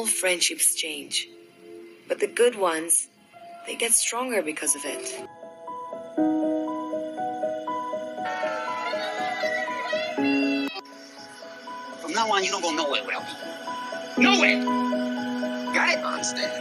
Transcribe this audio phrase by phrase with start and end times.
[0.00, 1.28] All friendships change,
[2.08, 3.08] but the good ones,
[3.66, 5.06] they get stronger because of it.
[12.00, 13.26] From now on, you don't go nowhere without.
[14.16, 14.64] Nowhere!
[15.74, 15.98] Got it?
[16.02, 16.60] Understand.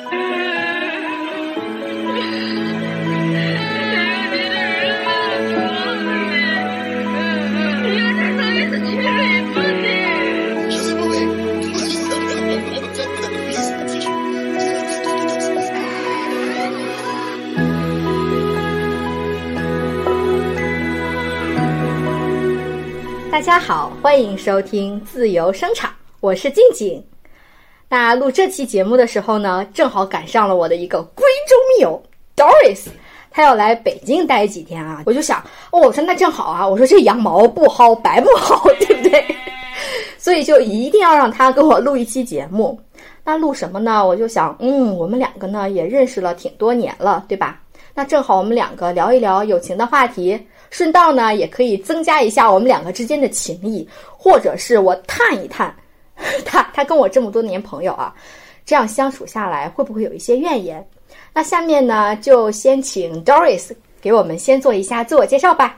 [23.39, 25.89] 大家好，欢迎收听自由声场，
[26.19, 27.01] 我是静静。
[27.87, 32.03] 那录这期节目的时候呢，正好赶上了我的一个闺中密友
[32.35, 32.87] Doris，
[33.31, 39.23] 她要来北京待几天啊，我就想，哦，我说那正好啊，我说这羊毛不薅白不薅， 对不对？
[40.17, 42.77] 所以就一定要让她跟我录一期节目。
[43.23, 44.05] 那录什么呢？
[44.05, 47.61] 我就想，嗯，我们两个呢也认识了挺多年了，对吧？
[47.95, 50.37] 那正好我们两个聊一聊友情的话题，
[50.69, 55.73] 顺道呢也可以增加一下我们两个之间的情谊，或者是我探一探
[56.45, 58.13] 他他跟我这么多年朋友啊，
[58.65, 60.85] 这样相处下来会不会有一些怨言？
[61.33, 63.71] 那下面呢就先请 Doris
[64.01, 65.77] 给我们先做一下自我介绍吧。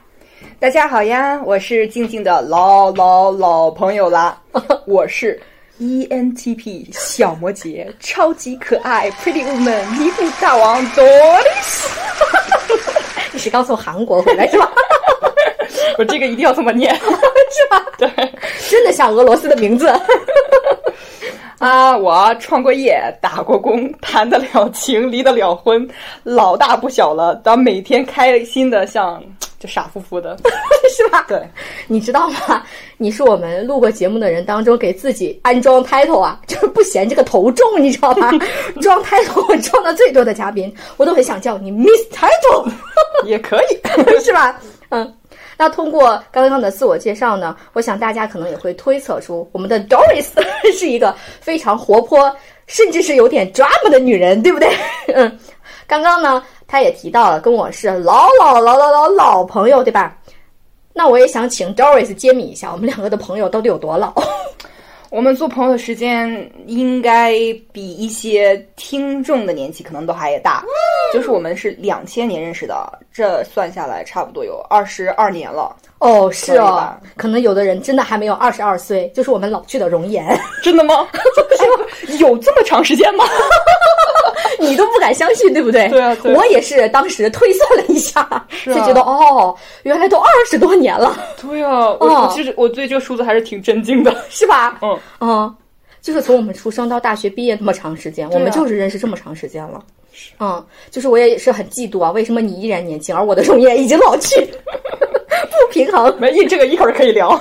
[0.59, 4.41] 大家好呀，我是静静的老老老朋友啦，
[4.87, 5.39] 我是
[5.77, 11.87] E ENTP 小摩羯，超级可爱 Pretty Woman 迷糊大王 Doris。
[13.31, 14.71] 你是刚从韩国回来是吧？
[15.97, 17.83] 我这个一定要这么念， 是吧？
[17.97, 18.09] 对
[18.69, 19.91] 真的像俄罗斯的名字。
[21.59, 25.87] 啊，我创过业，打过工，谈得了情，离得了婚，
[26.23, 29.21] 老大不小了，咱每天开心的像
[29.61, 30.35] 就傻乎乎的，
[30.97, 31.23] 是吧？
[31.27, 31.39] 对，
[31.85, 32.65] 你知道吗？
[32.97, 38.31] 你是我们录过节目的人当中给自己安装 title 啊， 就是不嫌这个头重，你知道吗？
[38.81, 42.67] 装 title 装的最多的嘉宾，我都很想叫你 Miss Title，
[43.23, 44.19] 也可以。
[44.23, 44.59] 是吧？
[44.89, 45.15] 嗯。
[45.57, 50.29] 那通过刚刚的自我介绍呢，我想大家可能也会推测出我们的 Doris
[50.73, 52.35] 是一个非常活泼，
[52.65, 54.75] 甚至是有点 drama 的女人，对不对？
[55.13, 55.39] 嗯，
[55.85, 60.15] 刚刚呢，她也提到了跟我是老老老老老老朋友，对吧？
[60.93, 64.13] 那我也想请 Doris 揭秘一下，我们两个的朋友到底有多老？
[65.09, 67.33] 我们做朋友的时间应该
[67.73, 70.63] 比一些听众的年纪可能都还大，
[71.13, 75.75] 就是我们是两千年认识的，这算下来差不多有二十二年了。
[75.99, 80.25] 哦，是哦可以吧，可能有的人真的还没有二十二岁，就是我们老去的容颜，
[80.63, 81.05] 真的吗？
[82.17, 83.25] 有这么长时间吗？
[84.61, 85.87] 你都不敢相信，对不对？
[85.89, 94.15] 对啊对啊我也是当时推算了一下，就觉得哦，原来都二十多年了，对啊，我、哦我其实我对这个数字还是挺震惊的。
[94.29, 94.77] 是吧？
[94.81, 95.55] 嗯，嗯，
[96.01, 99.83] 就是从我们出生到大学毕业那么长时间，我们就是认识这么长时间了。
[100.39, 104.45] 嗯，就是我也是很嫉妒啊，为什么你依然年轻，而我的容颜已经老去，
[104.90, 104.90] 不
[105.71, 106.15] 平衡。
[106.19, 107.31] 没，这个一会儿可以聊。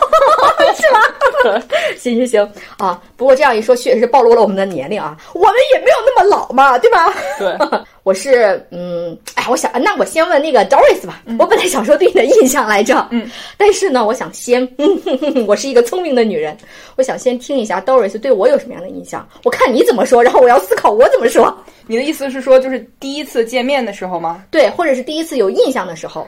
[0.75, 1.01] 是吗？
[1.99, 3.01] 行行行啊！
[3.17, 5.17] 不过这样一说，确实是暴露了我们的年龄啊。
[5.35, 7.13] 我们也没有那么老嘛，对吧？
[7.39, 7.57] 对，
[8.03, 11.23] 我是嗯，哎，我想那我先问那个 Doris 吧。
[11.39, 16.57] 我本来想说对你的印象来着，嗯，但是呢，我想先，嗯哼哼哼，我是一个聪明的女人，
[16.97, 19.27] 我想先听一下 Doris 对我有什么样的印象。
[19.43, 21.55] 我看你怎么说，然后我要思考我怎么说。
[21.87, 24.45] 你的意思是说，就是第一次见面的时候吗？
[24.51, 26.27] 对，或者是第一次有印象的时候。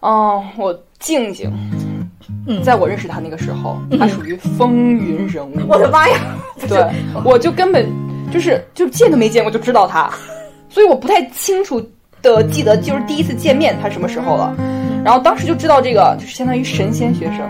[0.00, 1.52] 哦，我静静，
[2.46, 5.54] 嗯在我认识他那个时候，他属于风云人物。
[5.68, 6.16] 我的妈呀！
[6.66, 6.82] 对，
[7.24, 7.86] 我就根本
[8.32, 10.10] 就是就见都没见过就知道他，
[10.68, 11.80] 所以我不太清楚
[12.22, 14.56] 的记得就是第一次见面他什么时候了，
[15.04, 17.40] 然后当时就知道这个就是相当于神仙学生，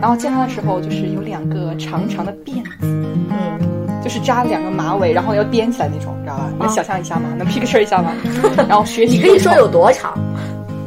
[0.00, 3.58] 然后见他的时候就是有两个长长的辫子，嗯，
[4.04, 6.52] 就是扎两个马尾，然后要编起来那种，你知道吧？
[6.58, 7.30] 能想象一下吗？
[7.38, 8.12] 能 picture 一下吗？
[8.68, 10.12] 然后学习你可以说有多长？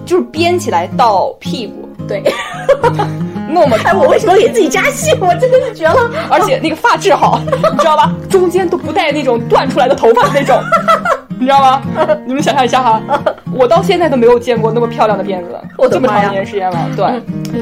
[0.09, 2.23] 就是编起来到屁股对，
[3.47, 5.11] 那么哎，长我，为什么给自己加戏？
[5.21, 6.09] 我真的是绝了！
[6.31, 8.11] 而且那个发质好， 你知道吧？
[8.27, 10.59] 中间都不带那种断出来的头发那种，
[11.39, 11.83] 你知道吗？
[12.25, 12.99] 你们想象一下哈，
[13.53, 16.89] 我到现在都没有见过那么漂亮的辫子，我这么长年时间了。
[16.97, 17.05] 对，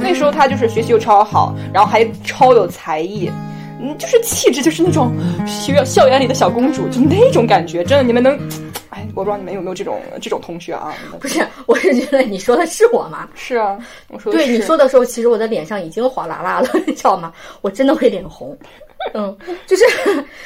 [0.02, 3.30] 那时候她就是学习又超好，然后还超有才艺。
[3.80, 5.12] 嗯，就是气质，就是那种
[5.46, 8.36] 学校校园里的小公主，就那种感觉，真的，你们能，
[8.98, 10.92] 哎，我不知道你们有没有这种这种同学啊？
[11.20, 13.30] 不是， 我是觉得你说的是我吗？
[13.36, 13.78] 是啊，
[14.10, 17.32] 我说的对你说的时候，其实我的脸上已经火辣辣了， 你知道吗？
[17.62, 18.58] 我真的会脸红。
[19.14, 19.84] 嗯，就是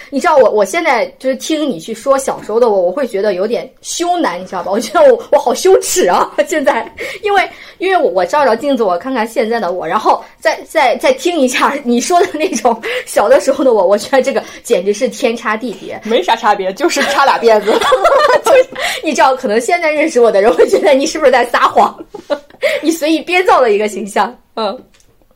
[0.10, 4.72] 你知道我我现在就是听你去说小时候的我，我会觉得有点羞难，你知道吧？
[4.72, 6.32] 我觉得我我好羞耻啊！
[6.48, 6.94] 现在，
[7.24, 7.50] 因为
[7.80, 16.00] 因为我我照照镜子，我看看现在的我，然后再再再听一下你说的那种小的时候的我，我觉得这个简直是天差地别。
[16.04, 17.72] 没啥差别，就是差俩辫子。
[18.46, 18.70] 就是
[19.04, 21.98] 你知道，可能现在认识我的人会觉得你是不是在撒谎？
[22.82, 24.78] 你随意编造了一个形象，嗯。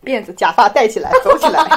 [0.05, 1.67] 辫子、假发戴起来，走起来。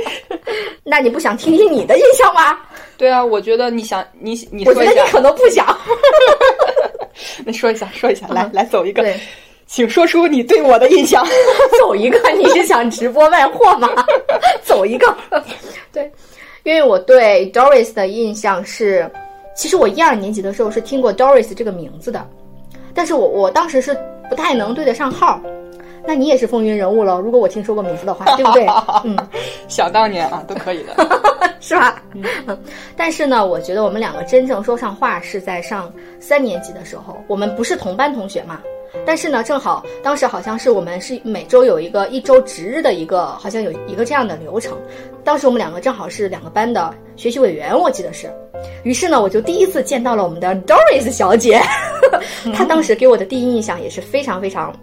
[0.82, 2.58] 那你不想听听你的印象吗？
[2.96, 5.78] 对啊，我觉得你想，你你我说一下，觉得你可能不想。
[7.44, 9.20] 那说一下，说一下，来来走一个对，
[9.66, 11.24] 请说出你对我的印象。
[11.78, 13.88] 走一个，你是想直播卖货吗？
[14.64, 15.14] 走一个，
[15.92, 16.10] 对，
[16.64, 19.08] 因为我对 Doris 的印象是，
[19.54, 22.26] 其实我一二年级的时候是听过 Doris 这个名字的，
[22.94, 23.96] 但是我我当时是
[24.28, 25.40] 不太能对得上号。
[26.10, 28.66] 那你也是风云人物了，如果我听说过名字的话，对不对？
[29.04, 29.16] 嗯，
[29.68, 30.96] 想当年啊，都可以的。
[31.60, 32.02] 是吧？
[32.14, 32.58] 嗯，
[32.96, 38.60] 但是呢，我觉得我们两个真正说上话是在上三年级的时候，我们不是同班同学嘛。
[39.06, 44.76] 但是呢，正好当时好像是我们是每周有一个一周值日的一个，好像有一个这样的流程。
[45.22, 48.28] 当时我们两个正好是两个班的学习委员，我记得是。
[48.82, 51.62] 于是呢，我就第一次见到了我们的 Doris 小姐，
[52.52, 54.74] 她当时给我的第一印象也是非常非常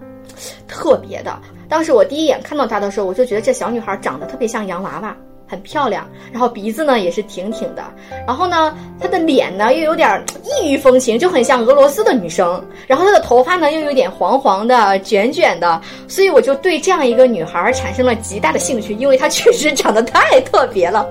[0.67, 1.37] 特别的。
[1.69, 5.15] 当时我第一眼看到她的时候，我就觉得这小女孩长得特别像洋娃娃。
[5.49, 7.81] 很漂亮，然后鼻子呢也是挺挺的，
[8.27, 12.61] 然后呢，她的脸呢又有点异域风情，就很像俄罗斯的女生。
[12.85, 21.07] 然后她的头发呢又有点黄黄的、卷卷的，所以我就对这样一个女孩产生了极大的兴趣，因为她确实长得太特别了。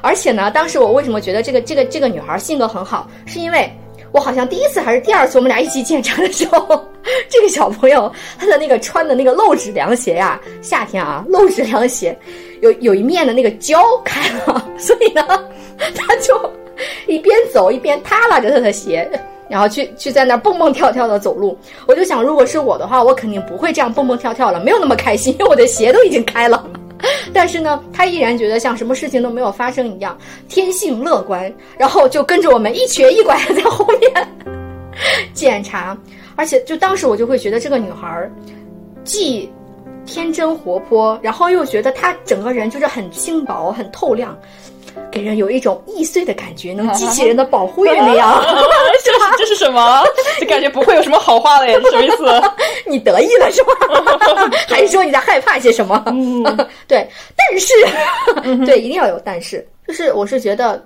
[0.00, 3.68] 而且呢，当时我为什么觉得这个这个这个女孩性格很好，是因为
[4.12, 6.84] 我好像第一次还是第二次我们俩一起检查的时候，
[7.28, 12.16] 这个小朋友他的那个穿的那个露趾凉鞋呀，夏天啊露趾凉鞋。
[12.60, 15.24] 有 有一面的那个胶开了，所以呢，
[15.96, 16.38] 他就
[17.08, 19.10] 一边走一边耷拉着他的鞋，
[19.48, 21.58] 然后去去在那儿蹦蹦跳跳的走路。
[21.88, 26.64] 我就想，如果是我的话，我肯定不会这样蹦蹦跳跳了，没有那么开心，因为我的鞋都已经开了。
[27.34, 30.16] 但是呢，他依然觉得像什么事情都没有发生一样，
[30.48, 34.28] 天性乐观，然后就跟着我们一瘸一拐的在后面
[35.34, 35.96] 检查。
[36.34, 38.30] 而且就当时我就会觉得这个女孩儿
[39.04, 39.50] 既。
[40.04, 44.36] 天真活泼，然后又觉得她整个人就是很轻薄、很透亮，
[45.12, 48.42] 给人有一种易碎的感觉，能 激起人的保护欲那样。
[49.04, 50.02] 这是 这是什么？
[50.40, 51.74] 就感觉不会有什么好话了耶？
[51.90, 52.24] 什么意思？
[52.86, 53.70] 你得意了是吗？
[54.66, 56.02] 还是说你在害怕些什么？
[56.88, 57.06] 对，
[57.36, 57.74] 但是，
[58.66, 59.64] 对，一定要有但是。
[59.86, 60.82] 就是我是觉得，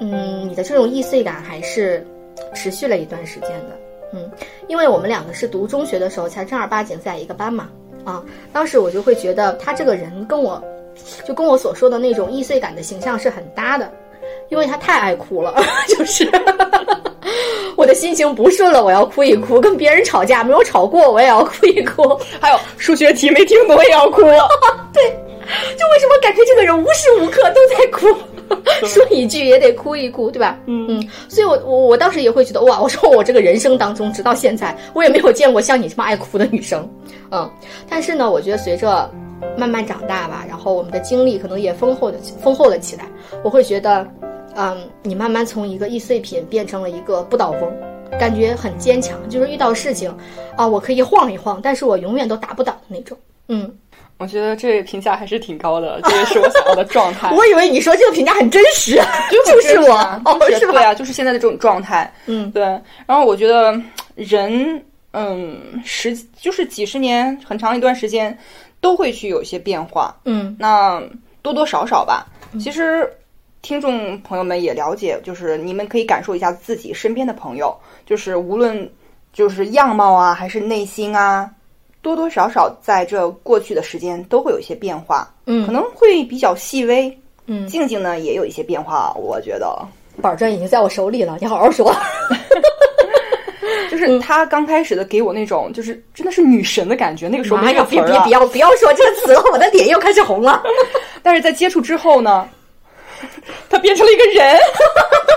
[0.00, 2.06] 嗯，你的这种易碎感还是
[2.54, 3.76] 持续了一段时间的。
[4.12, 4.30] 嗯，
[4.68, 7.68] 因为我们两个是读中学的时候才正儿八经在一个班嘛。
[8.04, 8.22] 啊，
[8.52, 10.62] 当时我就会觉得他这个人跟我，
[11.26, 13.90] 就跟我所说的那种易碎感的形象是很搭的，
[14.48, 15.54] 因为他太爱哭了，
[15.88, 16.28] 就是
[17.76, 22.02] 我的心情不顺了，我要哭一哭；跟别人吵架没有吵过，我也要哭一哭；
[22.40, 24.22] 还有数学题没听懂也要哭。
[24.92, 25.02] 对，
[25.76, 28.06] 就为什么感觉这个人无时无刻都在哭？
[28.86, 30.58] 说一句也得哭一哭，对吧？
[30.66, 36.88] 嗯嗯，所以我我我当时也会觉得哇，我说我这个人生当中，直到现在，我也没有见过像你这么爱哭的女生。
[37.30, 37.50] 嗯，
[37.88, 39.10] 但是呢，我觉得随着
[39.56, 43.04] 慢慢长大吧，然后我们的经历可能也丰厚的丰厚了起来。
[43.42, 44.06] 我会觉得，
[44.56, 47.72] 嗯，你慢慢从一个易碎品变成了一个不倒翁，
[48.18, 49.18] 感觉很坚强。
[49.28, 50.14] 就是遇到事情，
[50.56, 53.16] 啊，我可以晃一晃，但是我永远都打不倒的那种。
[53.48, 53.72] 嗯，
[54.18, 57.30] 我觉得这个评价还是挺高的，这也是我想要的状态。
[57.36, 59.00] 我以为你说这个评价很真实，
[59.30, 59.94] 就是我，
[60.24, 60.72] 哦，是吧？
[60.72, 62.12] 对啊，就是现在的这种状态。
[62.26, 62.62] 嗯，对。
[63.06, 63.80] 然后我觉得
[64.14, 64.82] 人。
[65.16, 68.36] 嗯，十就是几十年，很长一段时间，
[68.84, 70.14] 都会去有一些变化。
[70.26, 71.02] 嗯，那
[71.40, 72.26] 多多少少吧。
[72.60, 73.10] 其实，
[73.62, 77.74] 听众朋友们也了解，就是你们可以感受一下自己身边的朋友，
[78.04, 78.86] 就是无论
[79.32, 81.50] 就是样貌啊，还是内心啊，
[82.02, 85.32] 多多少少在这过去的时间都会有一些变化。
[85.46, 87.18] 嗯，可能会比较细微。
[87.46, 89.74] 嗯，静静呢也有一些变化，我觉得。
[90.20, 91.90] 板砖已经在我手里了，你好好说。
[93.96, 97.28] 就是他刚开始的给我那种，就是真的是女神的感觉。
[97.28, 100.60] 那个时候没有别别不要不要说这个词了，我的脸又开始红了。
[101.22, 102.48] 但是在接触之后呢，
[103.70, 104.58] 他变成了一个人，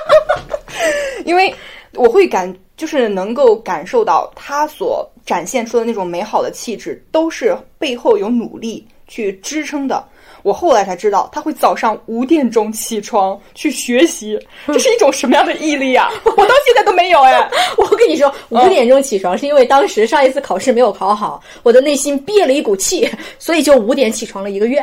[1.23, 1.53] 因为
[1.93, 10.03] 我会感，就是能够感受到他所展现出的那种美好的气质，都是背后有努力去支撑的。
[10.47, 16.09] 我后来才知道，他会早上五点钟起床去学习， 这是一种什么样的毅力啊！
[16.23, 17.51] 我到现在都没有哎。
[17.77, 24.81] 我跟你说，五点钟起床是因为当时上一次考试没有考好，我的内心憋了一股气， 所以就五点起床了一个月。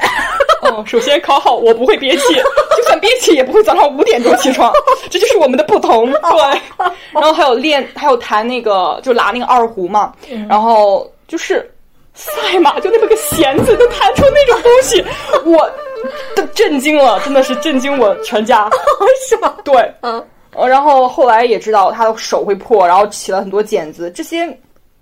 [0.61, 2.35] 哦，首先考好，我不会憋气，
[2.77, 4.71] 就算憋气也不会早上五点钟起床，
[5.09, 6.13] 这就是我们的不同。
[6.13, 6.61] 对，
[7.11, 10.13] 然后还有练，还有弹那个，就拉那个二胡嘛，
[10.47, 11.67] 然后就是
[12.15, 15.05] 赛马，就那么个弦子能弹出那种东西，
[15.45, 15.71] 我
[16.37, 18.71] 都 震惊了，真的是震惊我全家。
[19.29, 19.55] 是吗？
[19.65, 24.47] 对，嗯，呃，然后后来也知道他的手会破，然后起了很多茧子，这些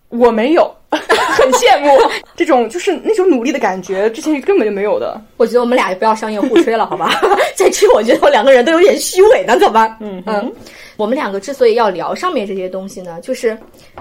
[0.09, 1.91] 我没有， 很羡慕
[2.37, 5.21] 这种就是那种努力的感觉，之前是根本就没有的。
[5.37, 7.11] 我觉得我们俩也不要商业互吹了，好吧？
[7.57, 9.97] 再吹，我觉得我两个人都有点虚伪呢，怎么办？
[10.01, 10.53] 嗯嗯，
[10.97, 13.59] 我们两个之所以要聊上面这些东西呢，就是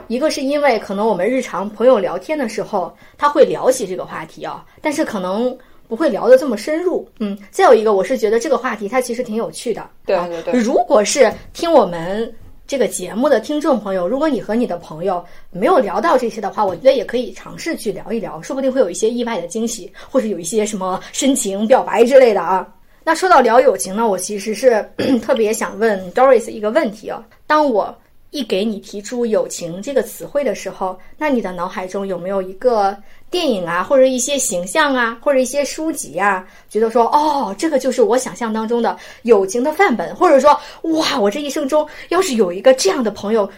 [0.08, 5.58] 一个是因为可能我们日常朋友聊天的时候，他会聊起这个话题啊，但是可能
[5.88, 7.08] 不会聊得这么深入。
[7.20, 9.82] 嗯，再有一个，我是觉得这个话题它其实挺有趣的。
[9.82, 12.34] 啊对对对如果是听我们。
[12.68, 15.22] 这个节目的听众朋友，如果你和你的朋友
[15.52, 22.66] 没有聊到这些的话，我觉得也可以尝试去聊一聊，说不定会有一些意外的惊喜，或者有一些什么深情表白之类的啊。
[23.04, 24.88] 那说到聊友情呢，我其实是
[25.24, 27.24] 特别想问 Doris 一个问题啊。
[27.48, 27.94] 当我
[28.30, 32.96] 一给你提出友情这个词汇的时候，那你的脑海中有没有一个
[33.30, 40.52] 电影啊，或者一些形象啊，或者一些书籍啊，觉得说哦，这个就是我想象当中的友情的范本，或者说
[40.84, 43.50] 哇，我这一生中要是有一个这样的朋友，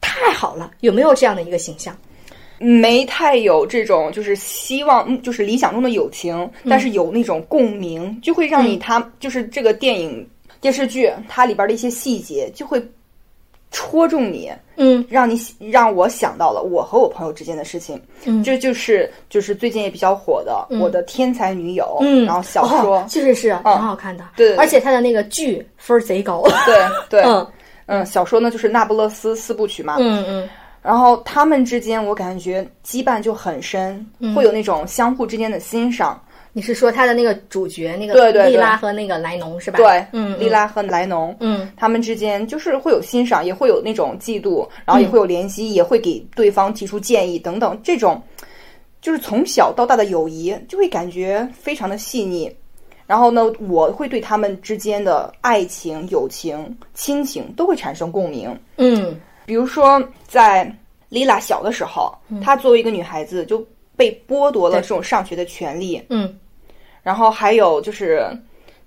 [0.00, 1.96] 太好了，有没有这样的一个形象？
[2.58, 10.28] 没太有这种就是希望，嗯就是理想中的友情，但是有那种共鸣，就会让你他就是这个电影
[10.60, 12.82] 电视剧它里边的一些细节就会
[13.70, 15.04] 戳中你，嗯。
[15.08, 18.00] 让你让我想到了我和我朋友之间的事情。
[18.24, 18.42] 嗯。
[18.42, 26.76] 这就是就是最近也比较火的《我的天才女友》，嗯，然后小说，哦、确实是挺好看的，对而且他的那个剧分儿贼高，对
[27.08, 27.46] 对， 嗯。
[27.86, 30.48] 嗯，小说呢就是《那不勒斯四部曲》嘛，嗯嗯
[30.88, 36.18] 然后他们之间我感觉羁绊就很深，嗯会有那种相互之间的欣赏。
[36.54, 39.76] 你是说他的那个主角那个对对对莉拉和那个莱农是吧？
[39.76, 47.78] 对，嗯，莉拉和莱农，嗯他们之间就是会有欣赏，也会有那种嫉妒，然后也会有怜惜，也会给对方提出建议等等。
[47.84, 48.22] 这种
[49.02, 52.50] 就是从小到大的友谊，就会感觉非常的细腻。
[53.06, 58.58] 然后呢，我会对他们之间的爱情、友情、亲情都会产生共鸣。
[58.78, 59.14] 嗯
[59.48, 60.70] 比如说，在
[61.08, 62.14] 莉拉小的时候，
[62.44, 66.04] 她作为一个女孩子就被剥夺了这种上学的权利。
[66.10, 66.38] 嗯。
[67.02, 68.28] 然后还有就是，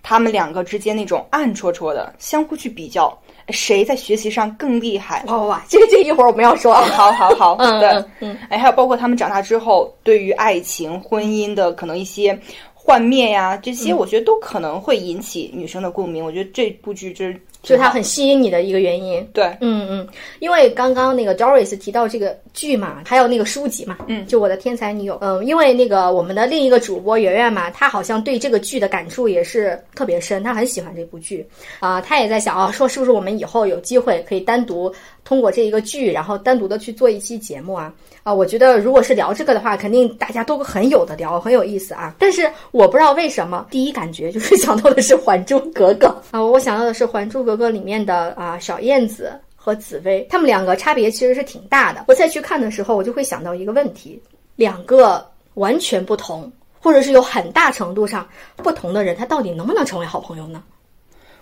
[0.04, 3.12] 他们两个之间那种暗戳戳的相互去比较，
[3.50, 5.24] 谁在学习上更厉害。
[5.26, 8.38] 哇哇哇，这个 这个一会儿我们要说啊， 好好好，嗯对，嗯嗯。
[8.52, 12.40] 哎，还有包括他们长大之后对于爱情、婚姻的可能一些
[12.76, 13.74] 幻灭呀，这嗯。
[13.74, 16.24] 些我觉得都可能会引起女生的共鸣。
[16.24, 19.24] 我觉得这部剧真就是它很吸引你的一个原因。
[19.34, 20.08] 对，嗯嗯，
[20.40, 31.48] 因为刚刚那个 Doris 提到这个剧嘛，还有那个书籍嘛，嗯就我的天才女友，嗯，因为那个我们的另一个主播圆圆嘛，她好像对这个剧的感触也是特别深，她很喜欢这部剧。
[31.80, 34.92] 啊、她也在想啊，说是不是我们以后有机会可以单独
[35.24, 37.94] 通过这一个剧，然后单独的去做一期节目啊。
[38.24, 42.16] 啊，我觉得如果是聊这个的话，肯定大家都很有的聊，很有意思啊。
[42.20, 52.06] 但是我不知道为什么，第一感觉就是想到的是《还珠格格》啊，我想到的是《还珠格格》里面的啊小燕子和紫薇，他们两个差别其实是挺大的。
[52.08, 54.22] 我再去看的时候，我就会想到一个问题：
[54.56, 60.62] 两个完全不同，或者是有很大程度上不同的人，他到底能不能成为好朋友呢？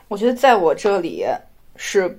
[0.07, 1.25] 我觉得在我这里
[1.75, 2.17] 是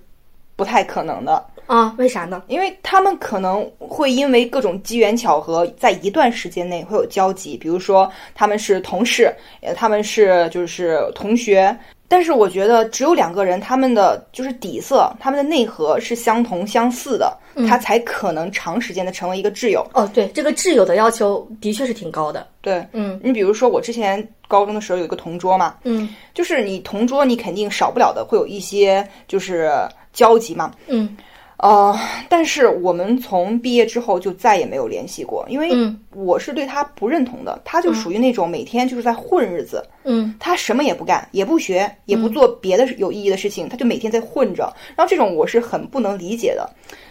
[0.60, 1.42] 不太可能的。
[1.64, 2.42] 啊，为啥呢？
[2.48, 11.74] 因为他们可能会因为各种机缘巧合，在一段时间内会有交集，比如说他们是同事，呃，他们是就是同学。
[12.08, 17.38] 但是我觉得只有两个人，他们的就是底色，他们的内核是相同相似的，
[17.68, 19.86] 他才可能长时间的成为一个挚友。
[19.94, 22.48] 哦，对，这个挚友的要求的确是挺高的。
[22.60, 29.70] 对，嗯你比如说我之前高中的时候有一个同桌嘛，嗯就是你同桌你肯定少不了的会有一些就是
[30.12, 31.16] 交集嘛，嗯。
[31.62, 31.94] 呃，
[32.30, 36.00] 但是我们从毕业之后就再也没有联系过，因为嗯。
[36.14, 40.34] 我是对他不认同的，他就属于那种每天就是在混日子，嗯。
[40.40, 46.66] 他什么也不干，也不学，也不做别的有意义的事情，他就每天在混着，然后这种我是很不能理解的，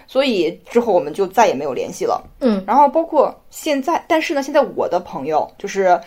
[0.07, 2.19] 所以之后我们就再也没有联系了。
[2.39, 2.63] 嗯。
[2.65, 5.99] 然后包括现在，但是呢，现在我的朋友就是。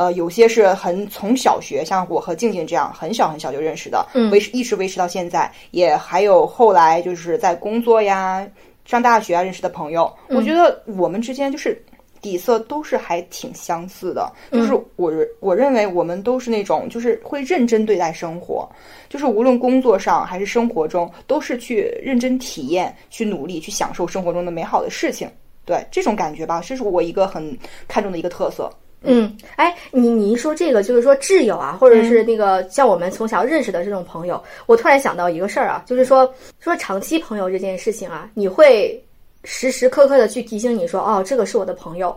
[0.00, 4.30] 呃，有些是很从小学，像我和静静这样很小很小就认识的，嗯。
[4.30, 8.48] 维持一直维持到现在，也还有后来就是在工作呀、
[8.86, 11.84] 上大学啊认识的朋友，我觉得我们之间就是
[12.22, 18.66] 底色都是还挺相似的，就是我认我认为我们都是那种就是会认真对待生活，
[19.10, 25.28] 就是无论工作上还是生活中，都是去认真体验、去努力、去享受生活中的美好的事情。
[25.66, 27.54] 对这种感觉吧，这是我一个很
[27.86, 28.72] 看重的一个特色。
[29.02, 39.02] 嗯，哎，你你一说这个，就是说挚友啊，或者是那个像我们从小认识的这种朋友，我突然想到一个事儿啊，就是说说长期朋友这件事情啊，你会
[39.44, 42.14] 时时刻刻的去提醒你说，哦，这个是我的朋友，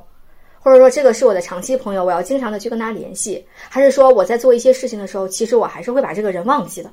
[0.59, 6.91] 或者说这个是我的长期朋友，我要经常的去跟他联系，还是说我在做一些事情的时候，其实我还是会把这个人忘记的？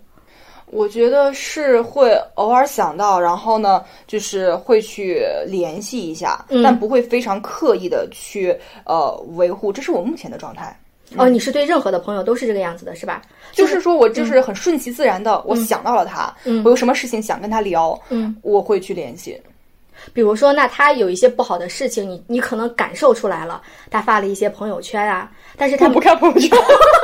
[0.73, 10.79] 我觉得是会偶尔想到，然后呢，就是会去联系一下，嗯但不会非常刻意的去呃维护，这是我目前的状态。
[11.17, 13.21] 哦，你是对任何的朋友都是这个样子的，是吧？
[13.51, 19.37] 就是说我就是很顺其自然的，我想到了他，嗯我有什么事情想跟他聊，嗯，我会去联系。
[20.15, 23.61] 比如说，那他有一些不好的事情，你你可能感受出来了，
[23.91, 26.49] 他发了一些朋友圈啊，但是他不看朋友圈，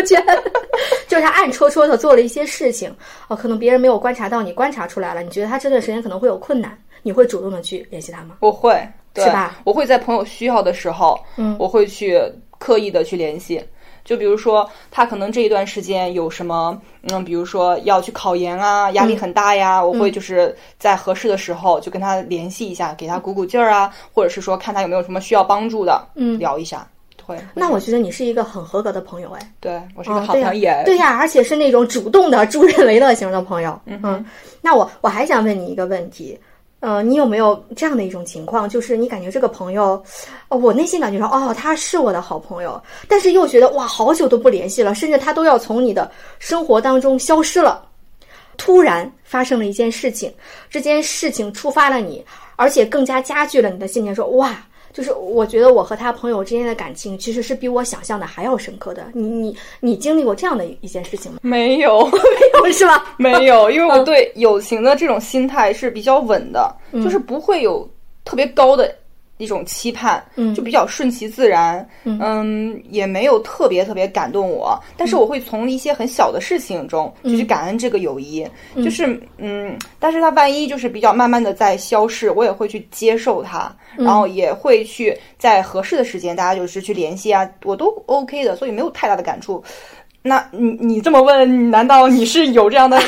[0.00, 0.42] 你不看朋友圈，
[1.08, 2.94] 就是他暗戳戳的做了一些事情，
[3.28, 8.36] 哦，可能别人没有观察到，你观察出来了，你觉得他这段时间可能会有困难，你会主动的去联系他吗？
[8.40, 9.56] 我会，对是吧？
[9.64, 12.20] 我会在朋友需要的时候，嗯我会去
[12.58, 13.62] 刻意的去联系。
[14.04, 26.86] 就比如说，他可能这一段时间有什么，嗯，比如说要去考研啊，压力很大呀，嗯我会就是在合适的时候就跟他联系一下，给他鼓鼓劲儿啊，或者是说看他有没有什么需要帮助的，嗯聊一下。
[27.26, 29.52] 会，那我觉得你是一个很合格的朋友，哎。
[29.60, 33.78] 对我是一个好朋友，对呀，而且是那种主动的助人为乐型的朋友。
[33.86, 34.24] 嗯，
[34.62, 36.38] 那我我还想问你一个问题，
[36.78, 40.00] 呃，你有没有这样的一种情况，就是你感觉这个朋友，
[40.48, 47.82] 哦我内心感觉说，哦，他是我的好朋友，但是又觉得哇，好久都不联系了，甚至他都要从你的生活当中消失了。
[48.56, 50.32] 突然发生了一件事情，
[50.70, 54.56] 这件事情触发了你，而且更加加剧了你的信念，说哇。
[54.96, 59.04] 就是我觉得我和他朋友之间的感情其实是比我想象的还要深刻的。
[59.12, 61.38] 你你你经历过这样的一件事情吗？
[61.42, 63.04] 没有， 没有是吧？
[63.18, 67.86] 没有，因为我对友情的这种心态是比较稳的，就是不会有
[68.24, 68.90] 特别高的
[69.38, 70.54] 一种期盼，嗯。
[70.54, 72.80] 就比较顺其自然，嗯。
[72.90, 89.62] 也没有特别特别感动我，但是我会从一些很小的事情中就去感恩这个友谊，就是嗯，但是它万一就是比较慢慢的在消逝，我也会去接受它，然后也会去在合适的时间大家就是去联系啊，我都 OK 的，所以没有太大的感触。
[90.26, 92.98] 那你你这么问，难道你是有这样的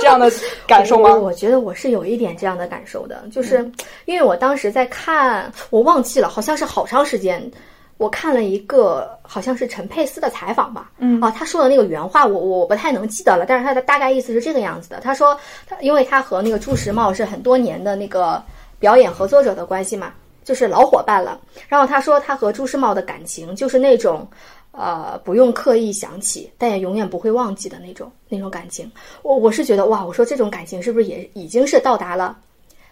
[0.00, 0.32] 这样的
[0.66, 1.10] 感受吗？
[1.14, 3.70] 我我觉得我是有一点这样的感受的，就是
[4.06, 7.50] 因为我当时在看，我忘记了，好像是好长时间。
[7.96, 14.98] 我看了一个好像是陈佩斯的采访吧，嗯啊，他说的那个原话我我不太能记得了，但是他的大概意思是这个样子的。
[15.00, 18.42] 他说他因为他和那个朱时茂是很多年的那个
[18.80, 21.38] 表演合作者的关系嘛，就是老伙伴了。
[21.68, 24.26] 然后他说他和朱时茂的感情就是那种。
[24.76, 28.90] 呃，不用刻意想起，但也永远不会忘记的那种那种感情。
[29.22, 32.36] 我我是觉得哇，我说这种感情是不是也已经是到达了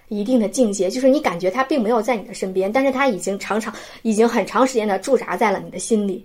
[0.09, 0.89] 一定的境界？
[0.89, 6.25] 就是你感觉他并没有在你的身边，但是他已经常常已经很长时间的驻扎在了你的心里。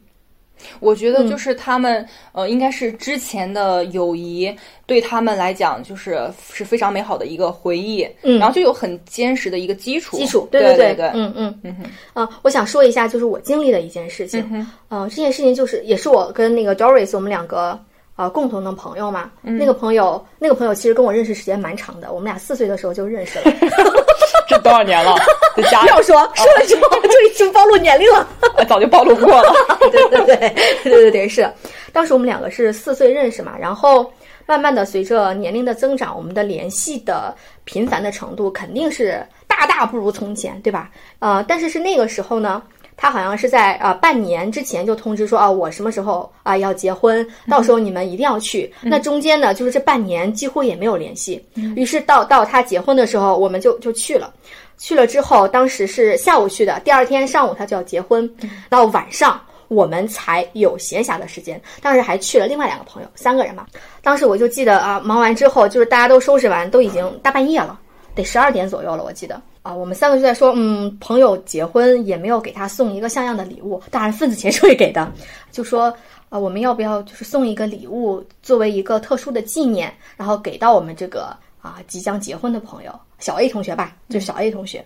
[0.79, 4.53] 我觉得就是他们，呃，应该是之前的友谊
[4.85, 10.17] 对他们来讲，就是是非常美好的一个回忆，嗯然后就有很坚实的一个基础。
[10.17, 11.75] 基础，对对对对，嗯嗯嗯
[12.13, 14.47] 哼，啊、我想说一下，就是我经历的一件事情。
[14.51, 17.79] 嗯呃，这件事情就是也是我跟那个 Doris 我们两个
[18.15, 19.31] 呃共同的朋友嘛。
[19.43, 23.45] 嗯那个朋友，那个朋友其实跟我认识时间蛮长的，我们俩四岁的时候就认识了。
[24.47, 25.15] 这多少年了？
[25.55, 28.27] 在家不要说，说了之后就已经暴露年龄了。
[28.67, 29.53] 早就暴露过了。
[29.91, 31.49] 对对对对对对对，是。
[31.91, 34.12] 当时我们两个是四岁认识嘛，然后
[34.45, 40.89] 慢慢的随着年龄的增长，我们的联系的频繁的程度肯定是大大不如从前，对吧？
[41.19, 42.62] 呃，但是是那个时候呢。
[42.97, 48.73] 他好像是在啊、呃、半年之前就通知说啊，我什么时候啊、要结婚，到时候你们一定要去。
[48.81, 51.41] 那中间呢，就是这半年几乎也没有联系。
[51.75, 54.33] 于是到到他结婚的时候，我们就就去了。
[54.79, 58.29] 去了之后，当时是下午去的，第二天上午他就要结婚，
[58.69, 61.62] 到晚上我们才有闲暇的时间。
[61.81, 63.65] 当时还去了另外两个朋友，三个人嘛。
[64.01, 67.79] 当时我就记得啊，忙完之后就是大家都收拾完，都已经大半夜了，
[68.15, 69.75] 得十二点左右了，我记得啊。
[69.75, 75.12] 我们三个就在说，嗯，朋友结婚也没有给他送一个像样的礼物，当然份子钱是会给的，
[75.51, 75.93] 就说。
[76.30, 81.34] 啊，我们要不要就是送一个礼物，作为一个特殊的纪念，然后给到我们这个
[81.67, 84.84] 啊即将结婚的朋友小 A 同学吧，就是小 A 同学。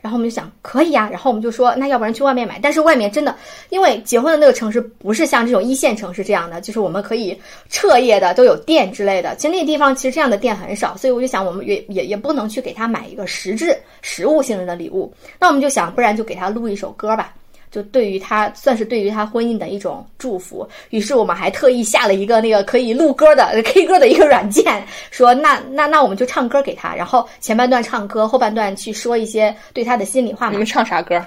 [0.00, 3.34] 然后我们就想可以呀、然后我们就说那要不然去外面买，但是外面真的
[3.68, 7.36] 因为结婚的那个城市不是像这种一线城市这样的，就是我们可以
[7.68, 9.34] 彻夜的都有店之类的。
[9.36, 17.34] 其实那地方其实这样的店很少，所以我就想我们也也也不能去给他买一个实质实物性质的礼物，那我们就想不然就给他录一首歌吧。
[17.70, 30.68] 就对于他算是对于他婚姻的一种祝福，于是我们还特意下了一个那个可以录歌的 K 歌的一个软件，说那那那我们就唱歌给他，然后前半段唱歌，后半段去说一些对他的心里话嘛你们。
[30.68, 31.18] 唱啥歌？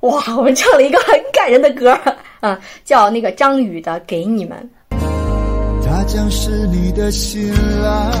[0.00, 1.98] 哇，我们唱了一个很感人的歌，
[2.42, 4.70] 嗯，叫那个张宇的《给你们》。
[5.84, 7.52] 他将是你的新
[7.82, 8.12] 郎，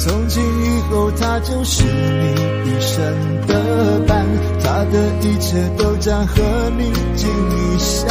[0.00, 4.26] 从今以后他就是你一生的伴，
[4.64, 6.42] 他的一切都将和
[6.78, 8.08] 你紧密相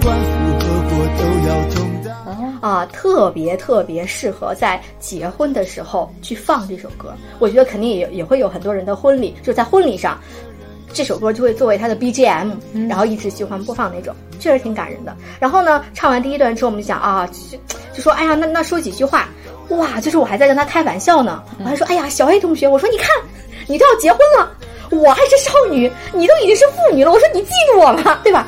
[0.00, 2.58] 关，福和祸都要同当。
[2.60, 7.14] 啊，特别特别适合在结婚的时候去放这首歌。
[7.38, 10.18] 我觉得肯定也也会有很多人的婚礼，就在婚礼上，
[10.92, 12.50] 这首歌就会作为他的 BGM，、
[12.88, 15.16] 然后一直循环播放那种，确实挺感人的。
[15.38, 17.56] 然后呢，唱完第一段之后，我们就想啊，就
[17.94, 19.28] 就说哎呀，那那说几句话，
[19.70, 23.08] 哇，就是我还在跟他开玩笑呢，我还说哎呀，小 A 同学，我说你看，
[23.66, 24.50] 你都要结婚了，
[24.90, 28.46] 我还是少女，你都已经是妇女了，我说你记住我了，对吧？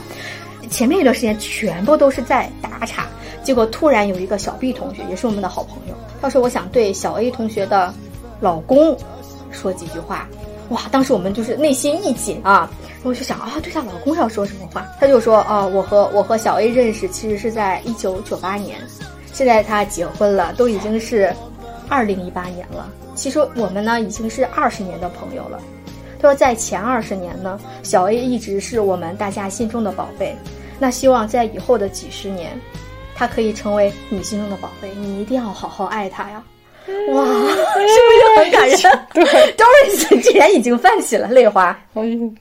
[0.71, 3.07] 前面一段时间全部都是在打岔，
[3.43, 7.93] 结果突然有一个小 B 同学，也是我们的好朋友，他说我想对小 A 同学的
[8.41, 8.97] 老公
[9.51, 10.29] 说几句话。
[10.69, 12.71] 哇，当时我们就是内心一紧啊，
[13.03, 14.87] 我就想啊，对她老公要说什么话？
[15.01, 18.79] 他就说啊，我和我和小 A 认识其实是在一九九八年，
[19.33, 21.33] 现在他结婚了，都已经是
[21.89, 22.91] 二零一八年了。
[23.15, 25.61] 其实我们呢已经是二十年的朋友了。
[26.21, 30.37] 他说，在前二十年呢，小 A 一直是我们大家心中的宝贝。
[30.79, 32.59] 那希望在以后的几十年，
[33.15, 36.43] 他可以成为你心中的宝贝，你一定要好好爱他呀！
[37.13, 38.79] 哇， 是不是很感人？
[39.15, 39.25] 对
[39.57, 42.35] ，Doris 竟然已经泛起了泪花，嗯，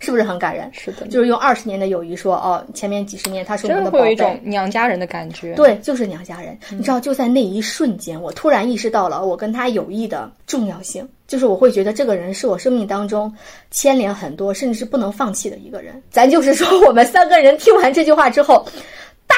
[0.00, 0.68] 是不是很感人？
[0.72, 4.16] 是的，就是用二十年的友谊说，哦，前面几十年他是我们的宝贝。
[4.16, 5.54] 真的会有一种娘家人的感觉。
[5.54, 6.58] 对，就是娘家人。
[6.70, 11.08] 你知道，就在那一瞬间，我突然意识到了我跟他友谊的重要性。
[11.28, 13.32] 就是我会觉得这个人是我生命当中
[13.70, 16.02] 牵连很多，甚至是不能放弃的一个人。
[16.10, 18.66] 咱就是说，我们三个人听完这句话之后，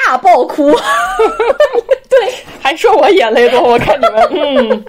[0.05, 0.71] 大爆哭。
[2.09, 4.85] 对，还说我眼泪多，我看你们， 嗯，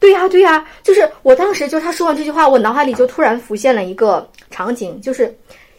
[0.00, 5.36] 对呀，对呀，就是我当时就他说完这句话，我脑海里就突然浮现了一个场景，就是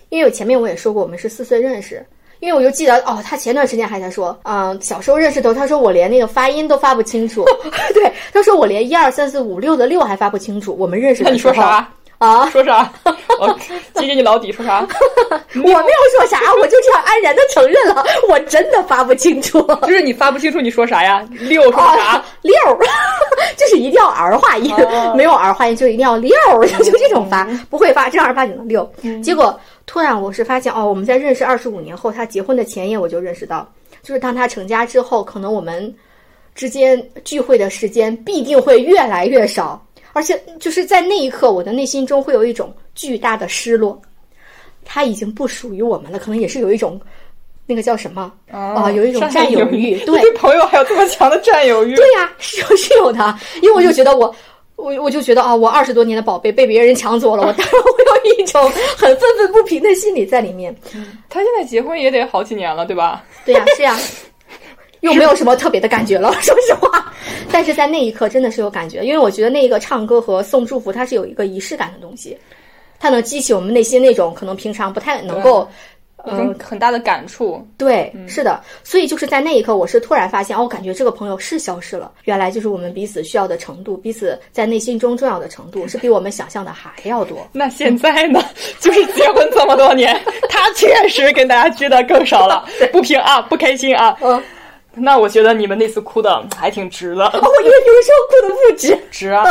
[0.10, 2.06] 因为我前面我也说过，我们是四岁认识。
[2.42, 7.44] 因为我就记得哦，他前段时间还在说，嗯、小时候认识的时候，他说我连那个发音都发不清楚，
[7.94, 10.74] 对，他说我连一二三四五六的六还发不清楚。
[10.80, 11.92] 我们认识那的时候你说啥？
[12.20, 12.48] 啊？
[12.52, 12.92] 说啥？
[13.40, 13.48] 我
[13.96, 14.86] 揭揭你老底，说啥？
[15.56, 19.62] 我没有说啥，我就这样安然的承认了，我真的发不清楚。
[19.84, 21.26] 就是你发不清楚，你说啥呀？
[21.32, 22.54] 六说啥啊？，六，
[23.58, 26.32] 就是一定要儿化音，哦没有儿化音就一定要六，
[26.84, 28.90] 就这种发，不会发正儿八经的六。
[29.24, 33.68] 结果突然我是发现哦，我们在认识二十五年后，他结婚的前夜我就认识到，
[34.04, 35.94] 就是当他成家之后，可能我们
[36.54, 39.82] 之间聚会的时间必定会越来越少，
[40.20, 43.98] 而且就是在那一刻，我的内心中会有一种巨大的失落，
[44.84, 47.00] 他已经不属于我们了，可能也是有一种。
[47.66, 51.96] 那个叫什么啊、有一种占有欲， 对朋友还有这么强的占有欲？
[51.96, 54.36] 对呀、是有是有的，因为我就觉得我。
[54.76, 58.64] 我我就觉得啊，我二十多年的宝贝被别人抢走了，我当然会有一种
[58.98, 60.74] 很愤愤不平的心理在里面。
[61.30, 63.24] 他现在结婚也得好几年了，对吧？
[63.46, 64.00] 对呀、是呀、
[65.02, 67.12] 又没有什么特别的感觉了， 说实话。
[67.52, 72.38] 但是在那一刻真的是有感觉，因为我觉得那一个唱歌和送祝福，它是有一个仪式感的东西，
[73.00, 75.68] 它能激起我们内心那种可能平常不太能够
[76.26, 77.66] 嗯很大的感触。
[77.78, 82.12] 对，是的，所以就是在那一刻，我是突然发现，哦，我感觉这个朋友是消失了。
[82.26, 87.48] 原来就是我们彼此需要的程度，彼此在内心中重要的程度，是比我们想象的还要多。
[87.52, 88.44] 那现在呢？
[88.80, 94.16] 就是结婚这么多年， 他确实跟大家聚的更少了，不平啊，不开心啊。
[94.22, 94.42] 嗯，
[94.96, 98.98] 那我觉得你们那次哭的 还挺值的， 哦，我以为你们说哭的不值。
[99.12, 99.46] 值啊，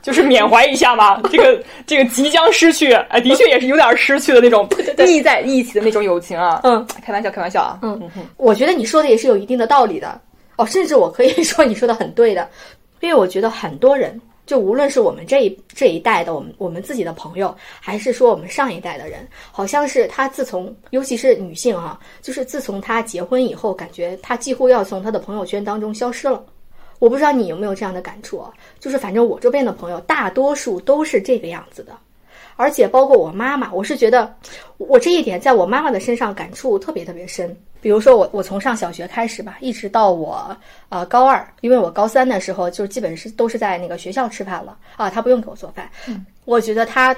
[0.00, 1.20] 就是缅怀一下嘛。
[1.30, 6.60] 这个这个即将失去，哎，的确也是有点失去的那种腻在一起的那种友情啊。
[6.64, 7.78] 嗯，开玩笑，开玩笑啊。
[7.82, 8.00] 嗯，
[8.36, 10.20] 我觉得你说的也是有一定的道理的。
[10.56, 12.48] 哦，甚至我可以说你说的很对的，
[13.00, 26.44] 因为我觉得很多人，就无论是我们这一这一代的我们我们自己的朋友，还是说我们上一代的人，好像是他自从，尤其是女性啊，就是自从她结婚以后，感觉她几乎要从她的朋友圈当中消失了。
[26.98, 28.52] 我不知道你有没有这样的感触啊？
[28.78, 31.96] 就是反正我这边的朋友，大多数都是这个样子的。
[32.56, 34.32] 而且包括我妈妈，我是觉得
[34.76, 37.56] 我这一点在我妈妈的身上感触特别特别深。
[37.84, 40.56] 比如说我我从上小学开始吧，一直到我
[40.88, 45.86] 呃高二，因为我高三的时候就基本是都是在那个学校吃饭了啊，他不用给我做饭。
[46.46, 47.14] 我觉得他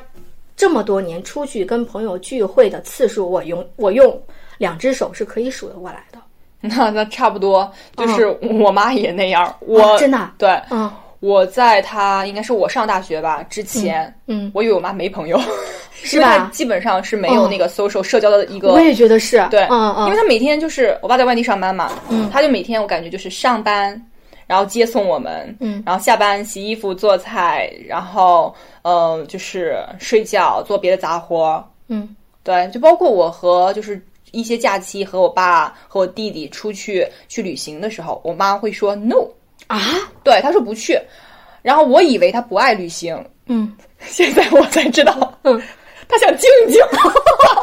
[0.57, 4.21] 这么多年出去跟朋友聚会的次数，我用我用
[4.59, 6.19] 两只手是可以数得过来的。
[6.61, 8.27] 那那差不多，就是
[8.61, 9.55] 我妈也那样。
[9.61, 10.91] 我、啊真的啊对，嗯
[11.27, 15.41] 我在他应该是我上大学吧之前，嗯，我以为我妈没朋友，
[15.93, 16.49] 是吧？
[16.53, 22.31] 基本上是没有那个 social 社交的一个我也觉得是，对，嗯嗯，因为他每天就是我爸在外地上班嘛，嗯。
[22.31, 24.01] 他就每天我感觉就是上班，
[24.47, 25.83] 然后接送我们，嗯。
[25.85, 32.15] 然后下班洗衣服、做菜，然后呃就是睡觉、做别的杂活，嗯。
[32.45, 39.27] 对，就包括我和就是一些假期和我爸和我弟弟出去去旅行的时候，我妈会说 no，
[39.67, 39.81] 啊，
[40.23, 40.99] 对，他说不去，
[41.63, 45.61] 然后我以为他不爱旅行，嗯，现在我才知道，嗯，
[46.09, 46.81] 他想静静，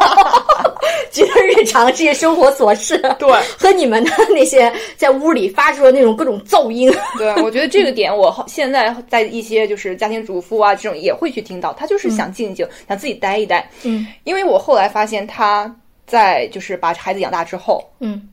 [1.11, 3.31] 觉得日常这些生活琐事，对。
[3.57, 13.69] 和你们的那些在屋里发出的那种各种噪音，对， 我觉得这个点，我后现在在一些就是家庭主妇啊这种也会去听到，他就是想静静，想自己待一待。
[13.83, 15.73] 嗯，因为我后来发现他
[16.05, 18.27] 在就是把孩子养大之后，嗯，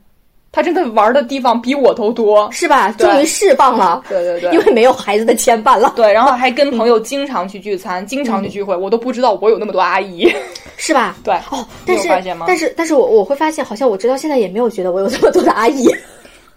[0.51, 2.51] 她真的玩的地方比我都多。
[2.51, 2.91] 是吧？
[2.97, 10.31] 终于释放了，对对对，因为没有孩子的牵绊了，对，然后还跟朋友经常去聚餐，经常去聚会，我都不知道我有那么多阿姨。
[10.77, 11.15] 是吧？
[11.23, 12.07] 对，哦，但是
[12.47, 15.87] 但是但是我我会发现，好像我直到现在也没有觉得我有这么多的阿姨。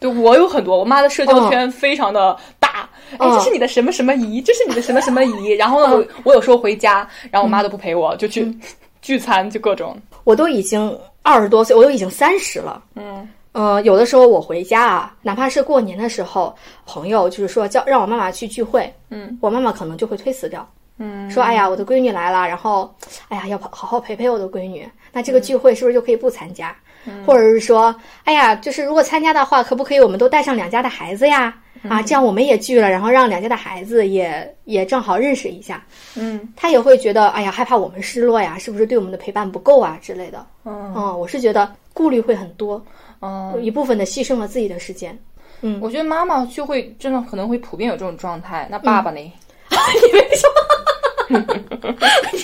[0.00, 2.88] 对我有很多，我妈的社交圈非常的大。
[3.12, 5.50] 哎，嗯这是你的什么什么姨，这是你的什么什么姨。
[5.56, 8.52] 然后呢，我我有时候回家，然后我妈都不陪我，就去
[9.00, 9.96] 聚餐，就各种。
[10.24, 12.82] 我都已经二十多岁，我都已经三十了。
[12.96, 16.54] 嗯呃，有的时候我回家啊，哪怕是过年的时候，
[16.86, 22.92] 朋友就是说叫让我妈妈去聚会，嗯我妈妈可能就会推辞掉，嗯，说哎呀，我的闺女来了，然后
[23.28, 26.76] 哎呀要好好陪陪我的闺女，那这个聚会是不是就可以不参加？
[27.24, 31.54] 或者是说，哎呀，就是如果参加的话，可不可以我们都带上两家的孩子呀？
[31.88, 35.84] 啊，这样我们也聚了，然后让两家的孩子也也正好认识一下。
[36.16, 40.44] 嗯他也会觉得，哎呀，害怕我们失落呀，是不是对我们的陪伴不够啊之类的。
[40.64, 42.82] 嗯嗯，我是觉得顾虑会很多，
[43.24, 45.18] 嗯，一部分的牺牲了自己的时间。
[45.62, 48.68] 嗯我觉得妈妈就会真的可能会普遍有这种状态。
[48.70, 49.18] 那爸爸呢？
[49.20, 51.96] 你为什么？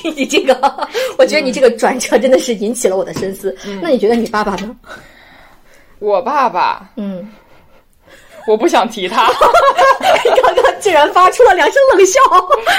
[0.03, 0.89] 你你这个，
[1.19, 3.55] 我觉得你这个转折真的是引起了我的深思。
[3.83, 4.75] 那你觉得你爸爸呢？
[5.99, 7.31] 我爸爸，嗯，
[8.47, 9.31] 我不想提他。
[10.43, 12.19] 刚刚竟然发出了两声冷笑，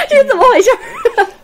[0.09, 0.71] 这是怎么回事？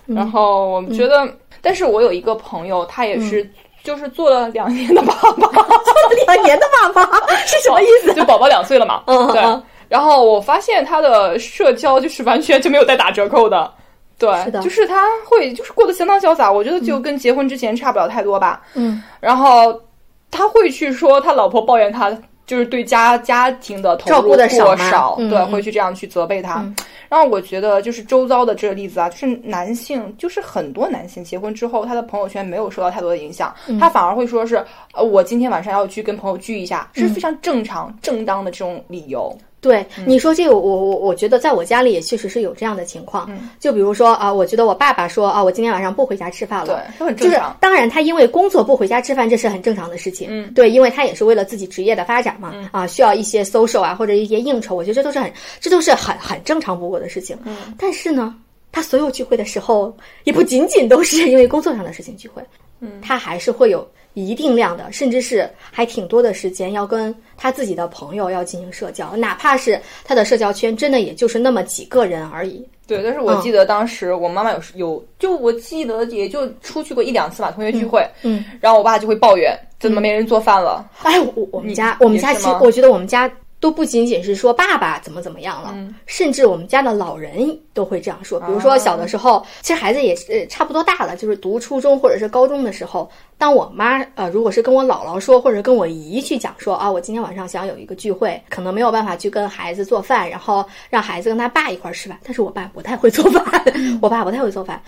[0.08, 3.48] 然后我们觉得，但是我有一个朋友，他也是。
[3.88, 5.50] 就是做了两年的爸爸，
[6.28, 8.14] 两年的爸爸 是什么意思？
[8.14, 9.02] 就宝宝两岁了嘛。
[9.08, 9.42] 嗯对。
[9.88, 13.72] 然后我发现他的社交就是完全就没有带打折扣的，
[14.20, 18.62] 对，是的就是他会就是过得相当潇洒，我觉得就跟结婚之前差不了太多吧。
[18.74, 19.82] 嗯，然后
[20.30, 22.16] 他会去说他老婆抱怨他。
[22.46, 24.38] 就是对家家庭的投照入过
[24.78, 26.62] 少，对，会去这样去责备他。
[26.62, 26.74] 嗯
[27.10, 33.80] 然后我觉得就是周遭的这个例子啊，就是男性，就是很多男性结婚之后，他的朋友圈没有受到太多的影响，嗯。
[33.80, 39.36] 他反而会说是，呃，我今天晚上要去跟朋友聚一下，是非常正常、正当的这种理由。
[39.60, 43.30] 对，你说这个，我我我觉得在我家里也确实是有这样的情况。
[43.60, 47.58] 就比如说啊，我觉得我爸爸说啊，我今天晚上不回家吃饭了，对就是正常。
[47.60, 50.28] 当然他因为工作不回家吃饭，这是很正常的事情。
[50.30, 50.54] 嗯。
[50.54, 57.36] 对，因为他也是为了自己职业的发展嘛，啊，需要一些 social 啊或者一些应酬，我觉得这都是很这都是很很正常不过的事情。
[57.44, 57.74] 嗯。
[57.80, 58.36] 但是呢，
[58.72, 59.92] 他所有聚会的时候，
[60.24, 62.44] 也不仅仅都是因为工作上的事情聚会，
[62.80, 63.86] 嗯，他还是会有
[64.26, 72.66] 一定量的，甚至是还挺多的时间要跟他自己的朋友要进行社交，哪怕是他的社交圈真的也就是那么几个人而已。
[72.88, 88.40] 对，但是我记得当时我妈妈有有，就我记得也就出去过一两次吧，同学聚会，嗯，然后我爸就会抱怨怎么没人做饭了，哎，我我们家我们家其实我觉得我们家都不仅仅是说爸爸怎么怎么样了，嗯甚至我们家的老人都会这样说。
[88.42, 103.64] 比如说小的时候，其实孩子也是呃差不多大了，就是读初中或者是高中的时候，当我妈呃如果是跟我姥姥说，或者跟我姨去讲说啊，我今天晚上想有一个聚会，可能没有办法去跟孩子做饭，然后让孩子跟他爸一块儿吃饭，但是我爸不太会做饭，
[104.02, 104.80] 我爸不太会做饭。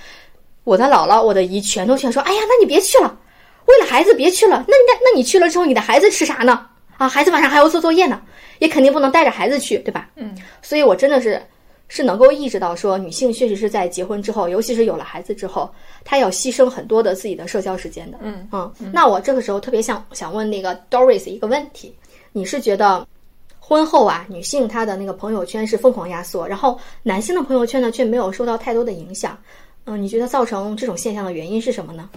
[0.63, 3.17] 我的姥姥、我的姨全都劝说：“哎呀，那你别去了，
[3.65, 4.63] 为了孩子别去了。
[4.67, 6.67] 那那那你去了之后，你的孩子吃啥呢？
[6.99, 8.21] 啊，孩子晚上还要做作业呢，
[8.59, 10.07] 也肯定不能带着孩子去，对吧？
[10.17, 11.41] 嗯，所以我真的是
[11.87, 15.67] 是能够意识到，说女性确实是在结婚之后，尤其是有了孩子之后，
[16.03, 18.19] 她要牺牲很多的自己的社交时间的。
[18.21, 21.95] 嗯嗯，那我这个时候特别想想问那个 Doris 一个问题，
[22.31, 23.07] 你是觉得？
[23.61, 29.37] 婚后啊，女性她的那个朋友圈是疯狂压缩，然后男性的朋友圈呢却没有受到太多的影响。
[29.85, 32.09] 嗯，你觉得造成这种现象的原因是什么呢？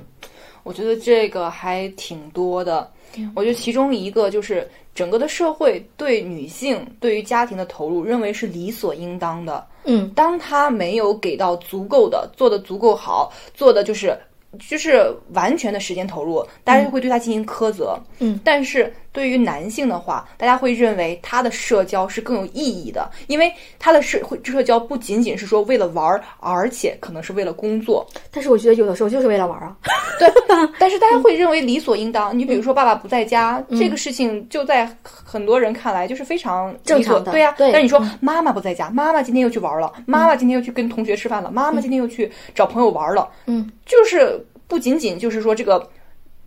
[0.62, 2.90] 我觉得这个还挺多的。
[3.35, 9.66] 我觉得其中一个就是整个的社会对女性对于家庭的投入认为是理所应当的。
[9.85, 14.16] 嗯当她没有给到足够的，做的足够好，做的就是
[14.68, 17.98] 就是完全的时间投入，大家就会对她进行苛责。
[18.18, 28.07] 嗯，但是对于男性的话，大家会认为他的社交是更有意义的，因为他的社会社交不仅仅是说为了玩儿，而且可能是为了工作。
[28.31, 29.77] 但是我觉得有的时候就是为了玩啊。
[30.18, 30.33] 对，
[30.79, 32.37] 但是大家会认为理所应当。
[32.37, 33.79] 你比如说，爸爸不在家、嗯。
[33.79, 37.70] 这个事情，就在很多人看来就是非常理所正常的对呀、对。
[37.72, 38.18] 但是你说嗯。
[38.20, 45.87] 妈妈不在家，妈妈今天又去玩了，妈妈今天又去跟同学吃饭了，妈妈今天又去找朋友玩了，嗯，就是不仅仅就是说这个。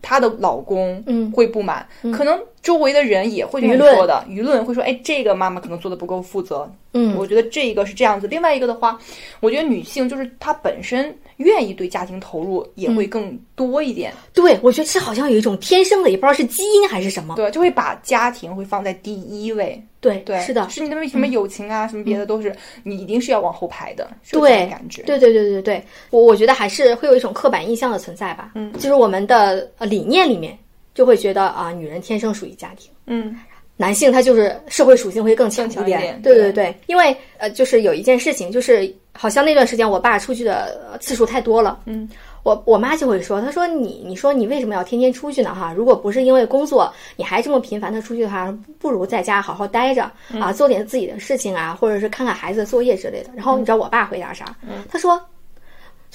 [0.02, 1.32] 她的老公嗯。
[1.32, 8.26] 会不满，可能周围的人也会这舆论说的，舆论会说，哎，这个妈妈可能做的不够负责，嗯我觉得这一个是这样子。
[8.26, 8.98] 另外一个的话，
[9.40, 17.36] 我觉得女性就是她本身愿意对家庭投入也嗯会更多一点，对，我觉得这好像有一种天生的，也不知道是基因还是什么。
[17.36, 19.80] 对，就会把家庭会放在第一位。
[20.02, 25.04] 对对，是的，是你的什么友情啊，什么别的都是你一定是要往后排的，对种感觉。
[25.04, 28.52] 对对对对对，我我觉得还是会有一种刻板印象的存在吧。
[28.56, 30.58] 嗯就是我们的呃理念里面
[30.96, 32.90] 就会觉得啊，女人天生属于家庭。
[33.06, 33.38] 嗯
[33.78, 42.10] 男性他就是社会属性会更强一点，点对对对对，因为呃，就是有一件事情，就是好像那段时间我爸出去的呃次数太多了，嗯，
[42.44, 45.54] 我我妈就会说，她说你你说你为什么要天天出去呢？
[45.54, 53.30] 哈，如果不是因为工作，你还这么频繁的出去的话，不如在家好好待着嗯啊，做点自己的事情啊，或者是看看孩子的作业之类的。
[53.36, 54.56] 然后你知道我爸回答啥？
[54.64, 55.22] 嗯他说。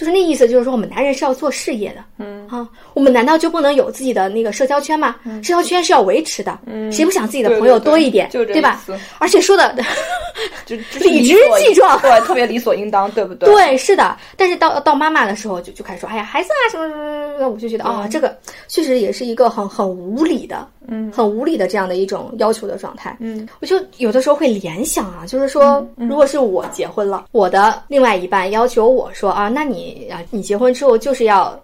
[0.00, 5.14] 就是那意思，就是说我们男人是要做事业的，嗯啊，我们难道就不能有自己的那个社交圈吗？
[5.42, 8.82] 社交圈是要维持的，嗯谁不想自己的朋友多一点，就这对吧？
[9.18, 9.76] 而且说的
[10.64, 13.46] 就就 理直气壮对， 特别理所应当，对不对？
[13.52, 14.16] 对，是的。
[14.38, 18.34] 但是到到妈妈的时候就，就开始说，哎呀，孩子啊，什么什么什么，我就觉得啊、这个
[18.68, 23.14] 确实也是一个很很无理的，嗯很无理的这样的一种要求的状态。
[23.20, 31.59] 嗯，我就有的时候会联想啊，就是说，如果是我结婚了，我的另外一半要求我说啊，那你啊，你结婚之后就是要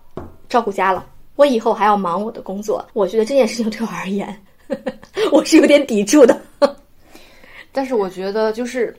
[0.49, 1.05] 照顾家了，
[1.37, 4.43] 我以后还要忙我的工作，我觉得这件事情对我而言，
[5.33, 6.41] 我是有点抵触的。
[7.73, 8.97] 但是我觉得就是，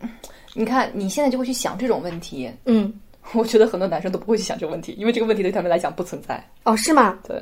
[0.53, 2.93] 你看你现在就会去想这种问题，嗯，
[3.33, 6.43] 我觉得很多男生都不会去想这个问题，因为这个问题对他们来讲不存在。
[6.63, 7.17] 哦，是吗？
[7.27, 7.41] 对，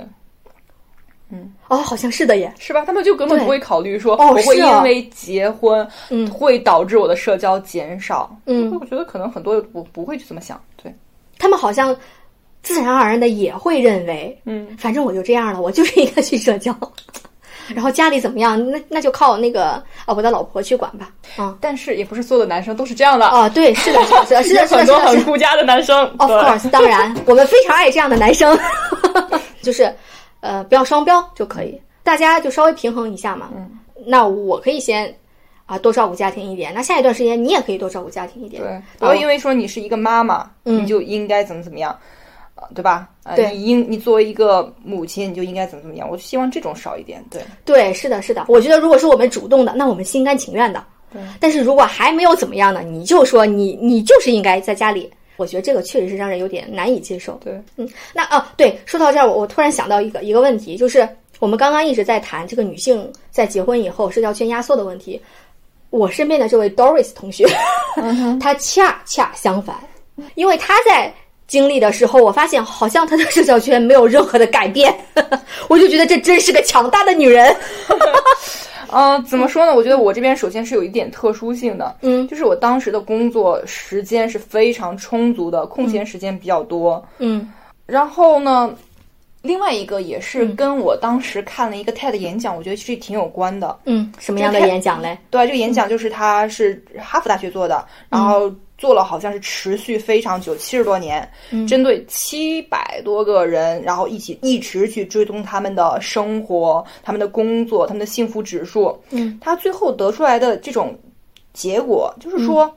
[1.30, 2.54] 嗯哦，好像是的耶。
[2.58, 2.86] 是吧？
[2.86, 8.34] 他们就根本不会考虑说，哦我会因为结婚，嗯会导致我的社交减少。
[8.46, 10.62] 嗯我觉得可能很多人不不会去这么想。
[11.38, 11.96] 对，他们好像
[12.64, 16.76] 自然而然的也会认为，嗯，反正我就这样了，我就是应该去社交。
[17.74, 19.72] 然后家里怎么样，那那就靠那个
[20.06, 21.10] 啊我的老婆去管吧。
[21.36, 23.26] 啊、但是也不是所有的男生都是这样的。
[23.26, 25.00] 啊，对，是的，是的，是的， 很多。
[25.00, 26.08] 很顾家的男生。
[26.18, 28.56] Course，当然， 我们非常爱这样的男生，
[29.64, 29.92] 就是
[30.42, 33.50] 呃，不要双标就可以，大家就稍微平衡一下嘛。
[33.56, 33.68] 嗯，
[34.06, 35.12] 那我可以先
[35.66, 38.62] 啊多照顾家庭一点，那下一段时间你也可以多照顾家庭一点。
[38.62, 41.98] 对，啊不要因为说你是一个妈妈，嗯你就应该怎么怎么样，
[42.56, 43.10] 呃，对吧？
[43.24, 46.10] 呃，对你应你作为一个母亲，你就应该怎么怎么样。
[46.10, 47.24] 我希望这种少一点。
[47.30, 48.46] 对，对，是的，是的。
[48.48, 50.84] 我觉得如果是我们主动的，那我们心甘情愿的。
[51.12, 55.12] 对但是如果还没有怎么样呢，你就说你你就是应该在家里。
[55.38, 57.34] 我觉得这个确实是让人有点难以接受。
[57.44, 61.08] 对，嗯，那哦，对，说到这儿，我我突然想到一个一个问题，就是
[61.40, 65.20] 我们刚刚一直在谈这个女性在结婚以后社交圈压缩的问题。
[65.90, 67.46] 我身边的这位 Doris 同学，
[68.42, 69.76] 他恰恰相反，
[70.36, 71.14] 因为他在
[71.48, 74.94] 经历的时候，我发现好像他的社交圈没有任何的改变，
[75.70, 77.56] 我就觉得这真是个强大的女人。
[78.92, 79.76] 嗯、怎么说呢？
[79.76, 87.04] 我觉得我这边首先是有一点特殊性的，嗯就是我当时的工作时间是非常充足的，空闲时间比较多。
[87.20, 87.52] 嗯
[87.86, 88.74] 然后呢，
[89.46, 93.78] 另外一个也是跟我当时看了一个 TED 演讲，我觉得其实挺有关的。
[93.86, 95.18] 嗯，什么样的演讲嘞？
[95.30, 101.30] 对，这个演讲就是他是哈佛大学做的，然后做了好像是持续非常久，七十多年，
[101.68, 108.98] 针对七百多个人，然后一起一直去追踪他们的生活、他们的工作、他们的幸福指数。
[109.12, 110.98] 嗯，他最后得出来的这种
[111.54, 112.76] 结果就是说。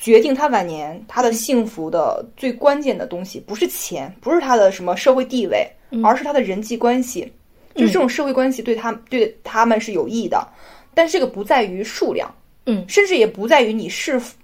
[0.00, 5.70] 决定他晚年他的幸福的最关键的东西，不是钱，不是他的什么社会地位，
[6.02, 7.30] 而是他的人际关系。
[7.74, 10.44] 就是这种社会关系对他对他们是有益的，
[10.92, 12.34] 但是这个不在于数量，
[12.66, 14.34] 嗯甚至也不在于你是否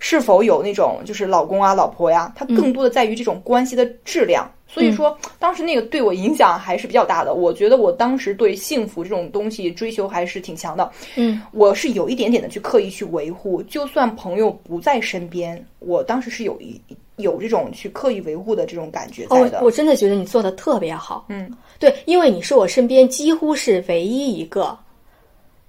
[0.00, 4.50] 是否有那种就是老公啊、老婆呀，它更多的在于这种关系的质量。
[4.72, 7.34] 所以说，当时那个对我影响还是比较大的。
[7.34, 10.90] 我觉得我当时对幸福这种东西追求还是挺强的。
[11.16, 16.80] 嗯，我是有一点点的去刻意去维护，就算朋友不在身边，我当时是有一
[17.16, 21.26] 有这种去刻意维护的这种感觉在的。，哦我真的觉得你做的特别好。
[21.28, 24.74] 嗯，对，因为你是我身边几乎是唯一一个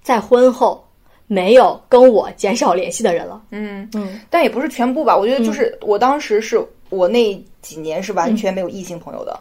[0.01, 0.81] 在婚后
[1.27, 3.43] 没有跟我减少联系的人了。
[3.51, 5.17] 嗯嗯，但也不是全部吧。
[5.17, 9.39] 我觉得就是我当时是我那几年是完全没有异性朋友的。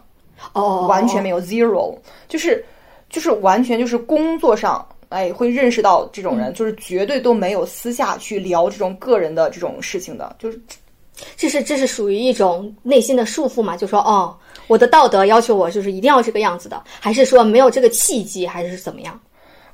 [0.52, 1.96] 哦，完全没有 zero，
[2.28, 2.64] 就是
[3.08, 4.84] 就是完全就是工作上。
[5.08, 10.58] 哎，会认识到这种人，就是绝对都没有私下去聊这种个人的这种事情的，就是
[11.36, 13.76] 这是这是属于一种内心的束缚嘛？
[13.76, 14.34] 就说哦，
[14.68, 19.20] 我的道德要求我就是一定要这个样子的，还是说没有这个契机，还是怎么样？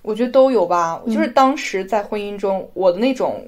[0.02, 1.00] 我觉得都有吧。
[1.06, 3.40] 就是当时在婚姻中，我的那种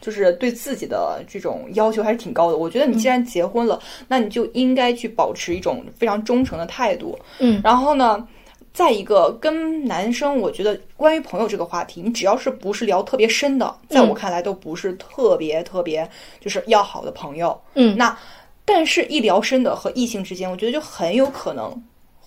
[0.00, 2.56] 就是对自己的这种要求还是挺高的。
[2.56, 7.18] 我觉得你既然结婚了，那你就应该去保持一种非常忠诚的态度。
[7.38, 8.26] 嗯，然后呢？
[8.70, 16.08] 再一个，跟男生，我觉得关于朋友这个话题，你只要是不是聊特别深的，在我看来都不是特别特别
[16.38, 17.60] 就是要好的朋友。
[17.74, 18.16] 嗯，那
[18.64, 21.82] 但是，一聊深的和异性之间，我觉得就很有可能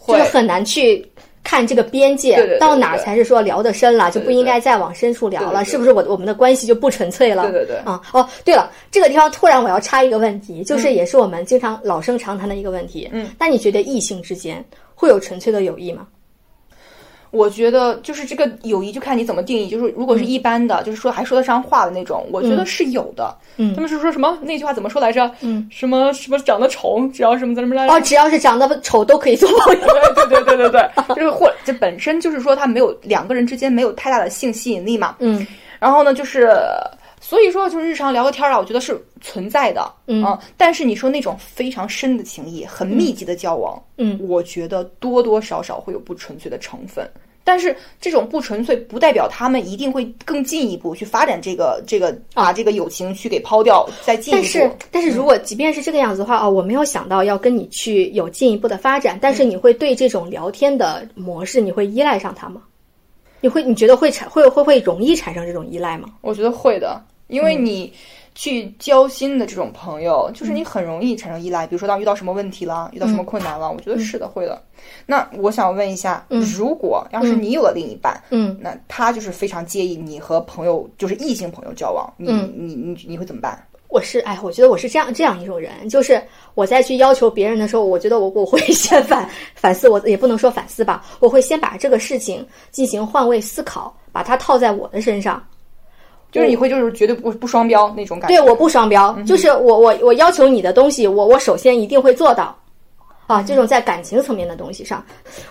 [0.06, 1.10] 就是很难去
[1.44, 5.92] 看这个边界到哪才是说聊得深了，就不应该再往深处聊了，是不是？
[5.92, 7.44] 我我们的关系就不纯粹了？
[7.52, 7.78] 对对对。
[7.78, 13.10] 啊哦，对了，这个地方突然我要插一个问题，就是也是我们经常老生常谈的一个问题。
[13.12, 14.64] 嗯，那你觉得异性之间
[14.96, 16.08] 会有纯粹的友谊吗？
[17.32, 19.68] 我觉得就是这个友谊，就看你怎么定义。
[19.68, 23.34] 就是如果是一般的，就是说还说得上话的那种，我觉得是有的。
[23.58, 25.30] 嗯，他们是说什么那句话怎么说来着？
[25.42, 27.94] 嗯，什么什么长得丑，只要什么怎么来着？
[27.94, 29.88] 哦，只要是长得丑都可以做朋友。
[30.14, 35.16] 对对对对对对，就是或这本身就是说他没有两个人之间没有太大的性吸引力嘛。
[35.20, 35.46] 嗯，
[35.80, 36.50] 然后呢，就是
[37.24, 39.90] 所以说就是日常聊个天啊，我觉得是存在的。
[40.08, 47.10] 嗯，但是你说那种非常深的情谊，很密集的交往，嗯，我觉得多多少少会有不纯粹的成分。
[47.44, 54.44] 但是这种不纯粹，不代表他们一定会更进一步去发展这个这个把这个友情去给抛掉，再进一步。
[54.44, 59.18] 但是，但是如果即便是这个样子的话，哦，我没有想到要跟你去有进一步的发展。
[59.22, 62.62] 但是你会对这种聊天的模式，你会依赖上他吗？
[63.44, 66.10] 你会你觉得会产会会会容易产生这种依赖吗？
[66.22, 67.02] 我觉得会的，
[67.32, 67.92] 因为你。
[68.34, 71.68] 去交心的这种朋友，就是你很容易产生依赖。
[71.68, 74.60] 比如说，当遇到什么问题了，遇到什么困难了，我觉得是的，会的。
[75.06, 83.62] 那我想问一下，如果要是你有了另一半，嗯，那他就是非常介意你和朋友，就是异性朋友交往，你你你你会怎么办？
[83.90, 86.24] 我是哎，我觉得我是这样这样一种人，就是
[86.54, 95.46] 我在去要求别人的时候，我觉得我我会先反反思，我也不能说反思吧，我会先把这个事情进行换位思考，把它套在我的身上。
[96.32, 98.36] 就是你会就是绝对不不双标那种感觉。
[98.36, 102.58] 对，我不双标，就是我我我要求你的东西，我我首先一定会做到。
[103.28, 105.02] 啊，这种在感情层面的东西上，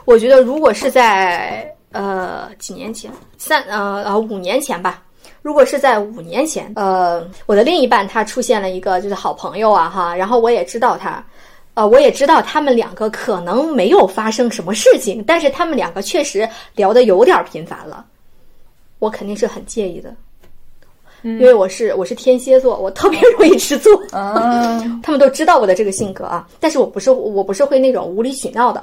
[0.05, 5.03] 我觉得如果是在呃几年前，三呃呃五年前吧，
[5.41, 11.25] 如果是在五年前，呃，我的另一半他出现了一个就是好朋友啊哈，然后我也知道他，
[11.73, 18.05] 呃，我也知道他们两个可能没有发生什么事情，但是他们两个确实聊的有点频繁了，
[18.99, 20.15] 我肯定是很介意的。
[21.23, 23.91] 因为我是我是天蝎座，我特别容易吃醋。
[24.13, 28.83] 啊， 他们都知道我的这个性格啊，但是我不是我不是会那种无理取闹的。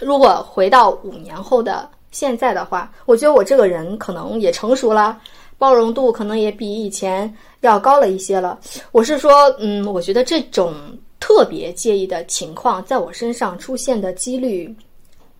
[0.00, 5.18] 如果回到五年后的现在的话，我觉得我这个人可能也成熟了，
[5.58, 8.58] 包容度可能也比以前要高了一些了。
[8.92, 10.72] 我是说，嗯，我觉得这种
[11.18, 14.72] 特别介意的情况在我身上出现的几率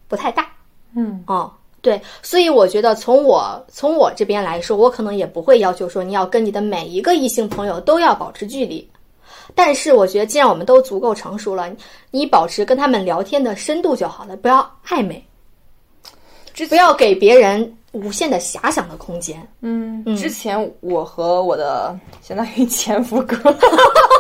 [0.09, 0.49] 不太大。
[0.97, 1.53] 嗯，哦。
[1.89, 8.87] 对，所以我觉得从我从我这边来说，我可能也不会要求说你要跟你的每一个异性朋友都要保持距离。
[9.55, 11.67] 但是我觉得，既然我们都足够成熟了，
[12.11, 15.25] 你保持跟他们聊天的深度就好了，不要暧昧，
[16.69, 19.43] 不要给别人无限的遐想的空间。
[19.63, 23.37] 嗯，之前我和我的相当于前夫哥，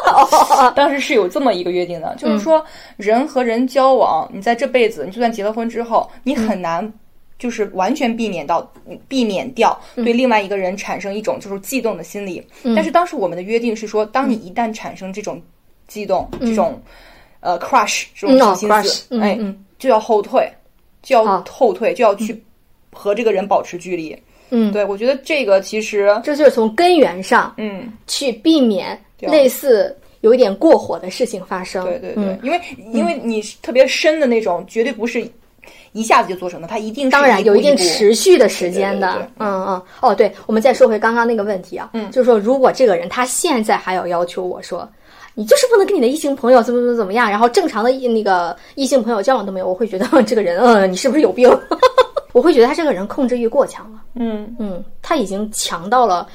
[0.75, 2.65] 当时是有这么一个约定的，就是说
[2.97, 6.91] 人和人交往，你在这辈子，你就算结了婚之后，你很难。
[7.39, 8.69] 就是完全避免到
[9.07, 15.41] 避免掉对另外一个人产生一种就是悸动的心理，但是当时我们的约定是说，当你一旦产生这种
[15.87, 16.83] 悸动、这种
[17.39, 19.39] 呃 crush 这种心思，哎，
[19.79, 20.51] 就要后退，
[21.01, 22.43] 就要后退，就要去
[22.93, 24.17] 和这个人保持距离。
[24.51, 31.85] 嗯，对，我觉得这个其实这就是从根源上，嗯，去避免类似有一点过火的事情发生。
[31.85, 32.61] 对对对，因为
[32.93, 35.25] 因为你特别深的那种，绝对不是。
[35.93, 44.89] 一下子就做成的，它一定当然有一定持续的时间的，嗯嗯哦，对，我们再说回刚刚那个问题啊，嗯，就是说如果这个人他现在还要要求我说，
[45.35, 51.51] 你就是不能跟你的异性朋友怎么怎么怎么样，然后正常的那个异性朋友交往都没有，我会觉得 这个人，嗯，你是不是有病？
[52.33, 56.27] 我会觉得他这个人控制欲过强了，嗯嗯，他已经强到了，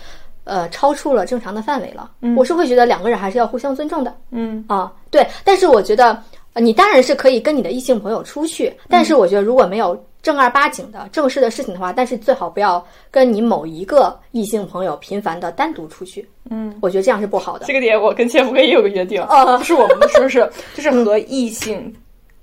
[0.44, 2.10] 呃，超出了正常的范围了。
[2.36, 6.22] 我是会觉得两个人还是要互相尊重的，嗯啊，对，但是我觉得。
[6.56, 16.28] 你当然是可以跟你的异性朋友出去，但是我觉得如果没有正儿八经的正式的事情的话，但是最好不要跟你某一个异性朋友频繁的单独出去。
[16.50, 17.66] 嗯，我觉得这样是不好的。
[17.66, 20.50] 这个点我跟千福哥也有个约定，啊，是我们的是不是？
[20.76, 21.94] 就是和异性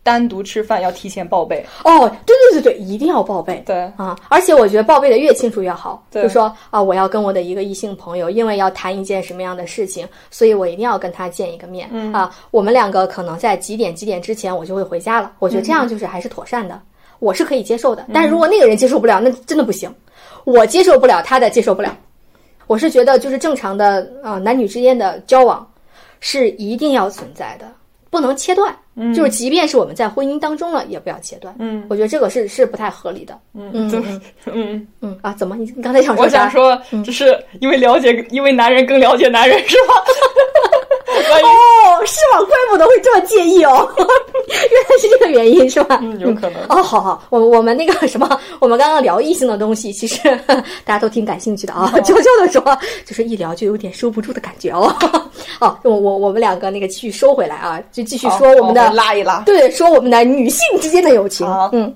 [0.02, 1.64] 单独吃饭要提前报备。
[1.84, 3.62] 哦，对对对对，一定要报备。
[3.66, 6.04] 对啊，而且我觉得报备的越清楚越好。
[6.10, 11.88] 对就说啊，我要跟我的一个异性朋友，因为要谈一件什么样的事情，所以我一定要跟他见一个面。
[11.92, 15.32] 嗯啊，我们两个可能在几点几点之前我就会回家了。
[15.38, 16.80] 我觉得这样就是还是妥善的，
[17.18, 18.06] 我是可以接受的。
[18.12, 19.92] 但是如果那个人接受不了，那真的不行。
[20.44, 21.94] 我接受不了，他的接受不了。
[22.66, 25.68] 我是觉得就是正常的啊、呃男女之间的交往
[26.20, 27.66] 是一定要存在的，
[28.10, 28.74] 不能切断。
[29.14, 31.54] 就是即便是我们在婚姻当中了，也不要切断。
[31.58, 33.38] 嗯我觉得这个是是不太合理的。
[33.54, 36.28] 嗯嗯嗯，嗯啊，怎么你你刚才想说我？
[36.28, 39.94] 想说，就是因为了解，因为男人更了解男人，是吧？
[41.10, 42.40] 哦，是吗？
[42.44, 45.98] 怪不得会这么介意哦， 原来是这个原因，是吧？
[46.02, 50.18] 嗯有可能哦，好好，我我们那个什么，我们刚刚聊异性的东西，其实
[50.84, 51.90] 大家都挺感兴趣的啊。
[51.94, 52.62] 哦悄悄的说，
[53.04, 54.94] 就是一聊就有点收不住的感觉哦。
[55.60, 59.40] 哦，我我我们两个那个继续收回来啊，就继续说我们的、好拉一拉。
[59.46, 61.46] 对，说我们的女性之间的友情。
[61.72, 61.94] 嗯。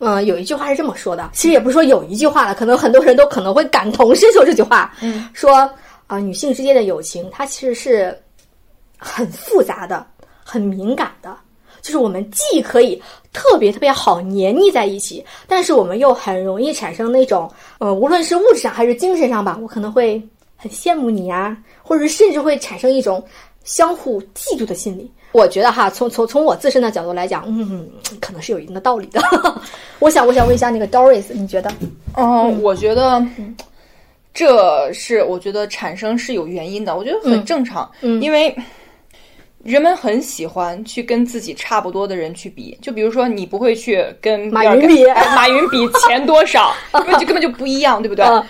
[0.00, 4.92] 嗯，有一句话是这么说的，其实也不是说有一句话了，可能很多人都可能会感同身受这句话。
[5.02, 5.68] 嗯，说
[6.08, 8.20] 啊、女性之间的友情，它其实是
[8.98, 10.04] 很复杂的、
[10.42, 11.36] 很敏感的。
[11.80, 13.00] 就是我们既可以
[13.32, 17.48] 特别特别好黏腻在一起，但是我们又很容易产生那种，
[17.78, 20.20] 呃，无论是物质上还是精神上吧，我可能会
[20.56, 23.24] 很羡慕你呀、或者甚至会产生一种
[23.62, 25.08] 相互嫉妒的心理。
[25.32, 27.88] 我觉得哈，从从从我自身的角度来讲，嗯，
[28.20, 29.20] 可能是有一定的道理的。
[30.00, 31.70] 我想，我想问一下那个 Doris，你觉得？
[32.16, 33.24] 嗯，我觉得
[34.34, 38.54] 这是我觉得产生是有原因的，我觉得很正常，嗯因为
[39.64, 48.24] 人们很喜欢去跟自己差不多的人去比，就比如说你不会去跟马云比哎马云比钱多少， 根本就根本就不一样，对不对？
[48.24, 48.44] 嗯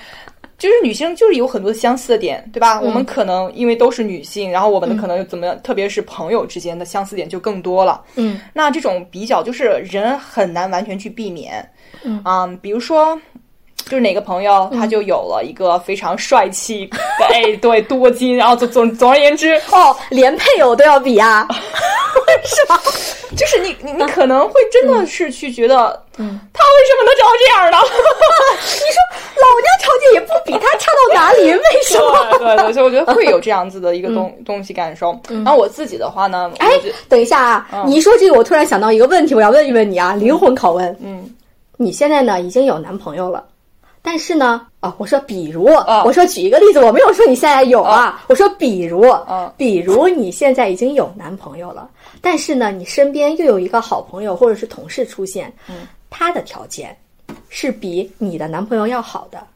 [0.59, 2.81] 就是女性就是有很多相似的点，对吧？
[2.81, 8.03] 我们可能因为都是女性，然后我们的可能又怎么样，特别是朋友之间的相似点就更多了。
[8.17, 11.65] 嗯那这种比较就是人很难完全去避免。
[12.03, 13.17] 嗯比如说。
[13.89, 16.99] 就是哪个朋友，他就有了一个非常帅气的，
[17.33, 21.47] 哎，对，多金，然后总总总而言之，哦，连配偶都要比啊，
[22.45, 22.81] 是吧？
[23.37, 27.79] 就是你你你可能会真的是去觉得，嗯他为什么能找到这样的？
[28.59, 28.99] 你说
[29.37, 32.39] 老娘条件也不比他差到哪里，为什么？
[32.39, 35.19] 对对对，所以我觉得会有这样子的一个东、东西感受。
[35.29, 36.73] 然后我自己的话呢，哎
[37.09, 40.97] 等一下啊，你一说这个，我突然想到一个问题，我要问一问你啊，灵魂拷问。
[41.01, 41.33] 嗯，
[41.77, 43.45] 你现在呢已经有男朋友了，
[44.11, 51.91] 但是呢，啊，我说比如，啊我说举一个例子，我没有说你现在有啊，我说比如，啊比如你现在已经有男朋友了，
[52.23, 56.97] 但是呢，你身边又有一个好朋友或者是同事出现，嗯，他的条件
[57.51, 59.47] 是比你的男朋友要好的，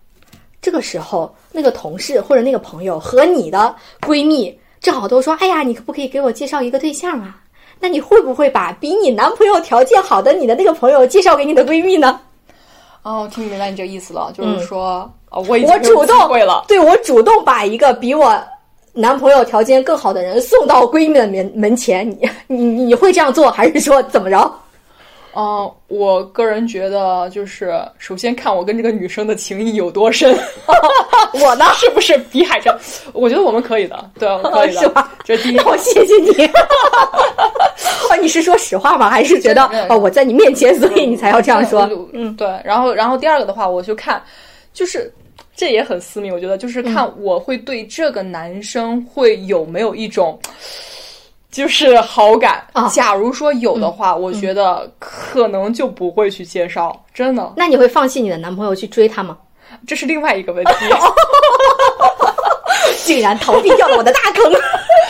[0.60, 7.38] 这个时候，那个同事或者那个朋友和你的闺蜜正好都说：“哎呀，你可不可以给我介绍一个对象啊？”
[7.80, 12.20] 那你会不会把比你男朋友条件好的你的那个朋友介绍给你的闺蜜呢？
[13.02, 16.16] 哦，听明白你这个意思了，就是说，啊，我我主动。
[16.68, 18.40] 对我主动把一个比我
[18.92, 22.08] 男朋友条件更好的人送到闺蜜的门门前，
[22.46, 24.52] 你你你会这样做，还是说怎么着？
[25.34, 30.36] 嗯、我个人觉得，就是首先看我跟这个女生的情谊有多深，
[31.40, 31.64] 我呢？
[31.76, 32.76] 是不是比海城？
[33.12, 35.12] 我觉得我们可以的，对，我们可以的， 是吧？
[35.24, 35.64] 这是第一那。
[35.64, 36.46] 我谢谢你。
[38.10, 39.08] 哦，你是说实话吗？
[39.08, 41.88] 还是觉得我在你面前，所以你才要这样说？
[42.12, 42.46] 嗯，对。
[42.64, 44.22] 然后，然后第二个的话，我就看，
[44.74, 45.12] 就是
[45.56, 50.38] 这也很私密，我觉得就是看我会对这个男生会有没有一种。
[51.52, 59.36] 就是好感啊假如说有的话，我觉得可能就不会去介绍，真的，那你会放弃你的男朋友去追他吗？
[59.86, 60.72] 这是另外一个问题。
[63.04, 64.52] 竟然逃避掉了我的大坑。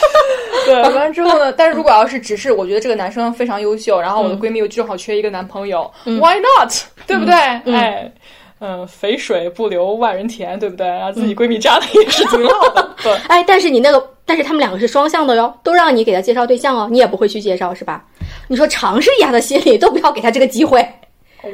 [0.65, 1.51] 对，完了之后呢？
[1.51, 6.73] 但是如果要是只是我觉得这个男生非常优秀，然后我的闺蜜又正好缺一个男朋友、w h y not？
[7.05, 7.33] 对不对？
[7.73, 8.11] 哎，
[8.59, 10.87] 嗯，肥水不流外人田，对不对？
[10.87, 12.95] 然后自己闺蜜渣的也是挺好的。
[13.03, 18.05] 对，哎，但是你那个，但是他们两个是双向的哟，都让你给他介绍对象哦，你也不会去介绍是吧？
[18.47, 20.87] 你说尝试一下的心理，都不要给他这个机会。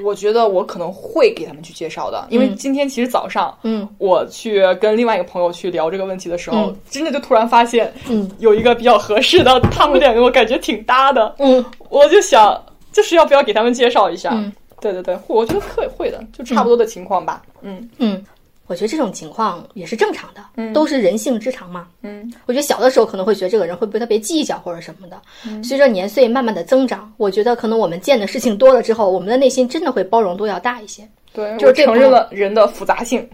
[0.04, 6.76] 我觉得我可能会给他们去介绍的，因为今天其实早上，嗯，我去跟另外一个朋友去聊这个问题的时候，嗯。
[6.92, 14.30] 真的就突然发现，嗯，有一个比较合适的，他们两个我感觉挺搭的，嗯，我就想，就是要不要给他们介绍一下？
[14.34, 14.54] 嗯。
[14.80, 17.42] 对对对，我觉得会会的，就差不多的情况吧。
[17.64, 17.90] 嗯。
[17.98, 18.24] 嗯，
[18.70, 21.88] 我觉得这种情况也是正常的，嗯都是人性之常嘛。
[22.04, 25.20] 嗯，我觉得小的时候可能会觉得这个人会不会特别计较或者什么的，
[25.64, 31.02] 随着年岁慢慢的增长，我觉得可能我们见的事情多了之后，我们的内心真的会包容度要大一些。
[31.34, 33.28] 对，就是承认了人的复杂性。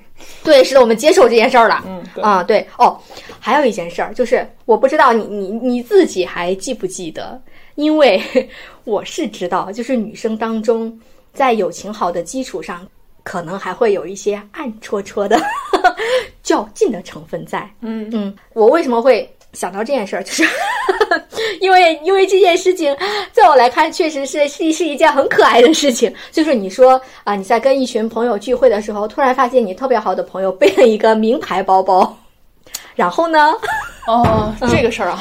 [0.43, 1.83] 对，是的，我们接受这件事儿了。
[1.85, 2.97] 嗯，对啊，对哦，
[3.39, 7.41] 还有一件事儿，就是我不知道你你你自己还记不记得，
[7.75, 8.21] 因为
[8.85, 10.97] 我是知道，就是女生当中
[11.33, 12.85] 在友情好的基础上，
[13.25, 15.35] 可能还会有一些暗戳戳的
[16.43, 17.67] 较劲的成分在。
[17.81, 20.43] 嗯嗯，我为什么会想到这件事儿，就是
[21.59, 22.95] 因为因为这件事情，
[23.33, 26.13] 在我来看，确实是是是一件很可爱的事情。
[26.31, 32.15] 就是你说啊，你在跟一群朋友聚会的时候，突然发现你特别好的朋友背了一个名牌包包，
[32.93, 33.53] 然后呢，
[34.07, 35.19] 哦，这个事儿啊，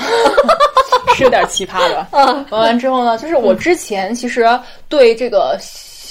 [1.16, 2.06] 是有点奇葩的。
[2.12, 4.46] 嗯完完之后呢，就是我之前其实
[4.90, 5.56] 对这个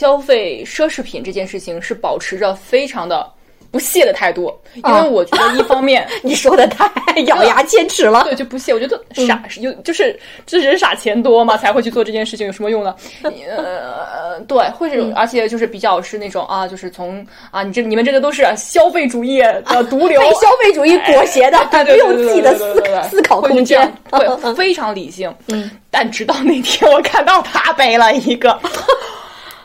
[0.04, 3.26] 消费奢侈品这件事情是保持着非常的
[3.72, 6.06] 不屑的态度，因为我觉得一方面。
[6.22, 6.86] 你说的太
[7.22, 8.22] 咬牙切齿了。
[8.28, 12.94] 对，就不屑，我觉得傻有就是这人傻钱多嘛，才会去做这件事情，有什么用呢？
[13.24, 23.92] 呃，对，会是，而且就是比较是那种啊，就是从啊，你这你们这个都是消费主义的毒瘤，被消费主义裹挟的，对对没有自己的思思考空间。
[24.12, 25.34] 对，非常理性。
[25.48, 28.60] 嗯，但直到那天我看到他背了一个，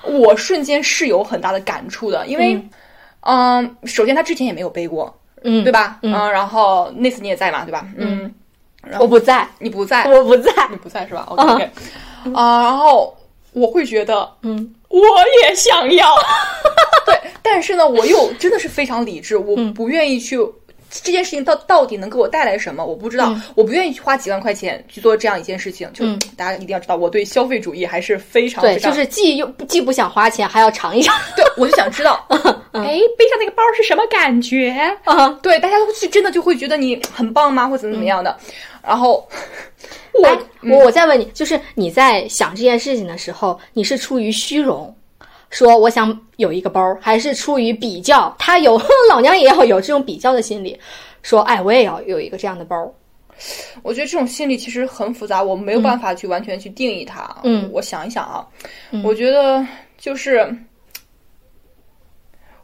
[0.08, 2.60] 我瞬间是有很大的感触的，因为，
[3.20, 5.98] 嗯，首先他之前也没有背过，嗯，对吧？
[6.02, 7.86] 嗯然后那次你也在嘛，对吧？
[7.96, 8.32] 嗯，
[8.98, 10.52] 我不在，你不在，我不在。
[10.70, 11.70] 你不在是吧？OK
[12.34, 13.16] 啊，然后
[13.52, 14.98] 我会觉得，嗯，我
[15.42, 16.14] 也想要，
[17.06, 20.38] 对，但是呢，我又真的是非常理智，我嗯不愿意去。
[20.90, 22.84] 这件事情到到底能给我带来什么？
[22.84, 25.90] 我不知道，嗯我不愿意去花几万块钱去做这样一件事情。
[25.92, 31.14] 就、嗯大家一定要知道，我对消费主义还是非常对，非常就是既又既不想花钱，还要尝一尝。
[31.36, 32.24] 对，我就想知道，
[32.72, 34.70] 哎，背上那个包是什么感觉？
[35.04, 38.36] 啊，对，大家都是真的就会觉得你很棒吗，或怎么怎么样的？
[38.82, 39.28] 然后
[40.14, 44.94] 我、哎，我我再问你，就是你在想这件事情的时候，你是出于虚荣，
[45.50, 48.34] 说我想有一个包，还是出于比较？
[48.38, 50.78] 他有 老娘也要有这种比较的心理，
[51.22, 52.92] 说哎，我也要有一个这样的包。
[53.82, 57.36] 我觉得这种心理其实很复杂，我没有办法去完全去定义它。
[57.44, 58.46] 嗯我想一想啊，
[59.04, 59.64] 我觉得
[59.96, 60.52] 就是，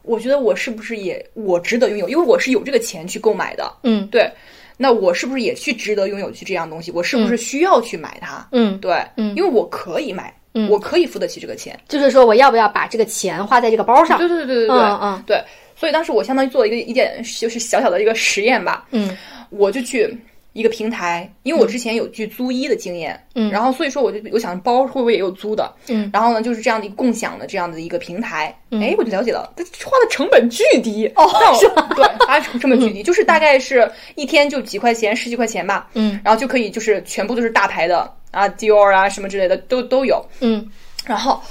[0.01, 2.09] 我觉得我是不是也我值得拥有？
[2.09, 4.29] 因为我是有这个钱去购买的，嗯对。
[4.77, 6.91] 那我是不是也去值得拥有去这样东西？
[6.91, 8.45] 我是不是需要去买它？
[8.51, 11.79] 嗯，对，嗯因为我可以买，嗯我可以付得起这个钱。
[11.87, 14.17] 就是说我要不要把这个钱花在这个包上？
[14.17, 15.39] 对对对对对对，嗯嗯对。
[15.77, 19.15] 所以当时我相当于做了一个一点就是小小的一个实验吧，嗯
[19.49, 20.17] 我就去
[20.55, 26.09] 一个平台，因为我之前有去租衣的经验，嗯然后所以说我就我想包会不会也有租的，嗯。
[26.13, 31.29] 然后呢就是这样的一个共享的这样的一个平台，哎、我就了解了，它花的成本巨低哦
[31.59, 36.17] 是吧对，花成成本巨低，就是大概是一天就几块钱十几块钱吧，嗯。
[36.23, 40.65] 然后就可以就是全部都是大牌的啊，Dior 啊什么之类的都都有，嗯。
[41.05, 41.41] 然后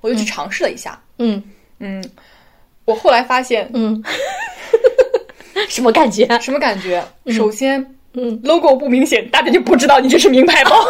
[0.00, 1.42] 我就去尝试了一下，嗯。
[1.80, 2.04] 嗯，
[2.84, 4.02] 我后来发现嗯，
[5.68, 6.26] 什么感觉？
[6.40, 7.04] 什么感觉？
[7.26, 7.84] 首先，
[8.14, 10.84] 嗯，logo 不明显，大家就不知道你这是名牌包。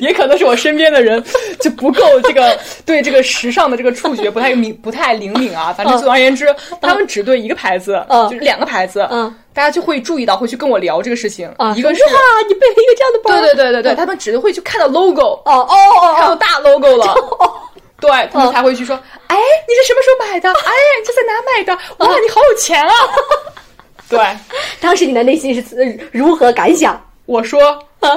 [0.00, 1.22] 也可能是我身边的人
[1.60, 5.72] 就不够这个 对这个时尚的这个触觉不太敏 不太灵敏啊。
[5.72, 11.48] 反正总而言之，他们只对一个牌子，嗯就是两个牌子，嗯，大家就会注意到，会去跟我聊这个事情。
[11.56, 12.10] 啊，一个是哇，
[12.48, 13.30] 你背了一个这样的包？
[13.30, 17.14] 对对对对对，他们只会去看到 logo，哦哦哦哦，看到大 logo 了。
[17.98, 18.94] 对他们才会去说，
[19.28, 20.50] 哎，你是什么时候买的？
[20.50, 21.72] 哎，你这在哪买的？
[21.98, 22.92] 哇，你好有钱啊！
[24.10, 24.20] 对，
[24.80, 27.00] 当时你的内心是呃如何感想？
[27.26, 27.60] 我说，
[28.00, 28.08] 啊，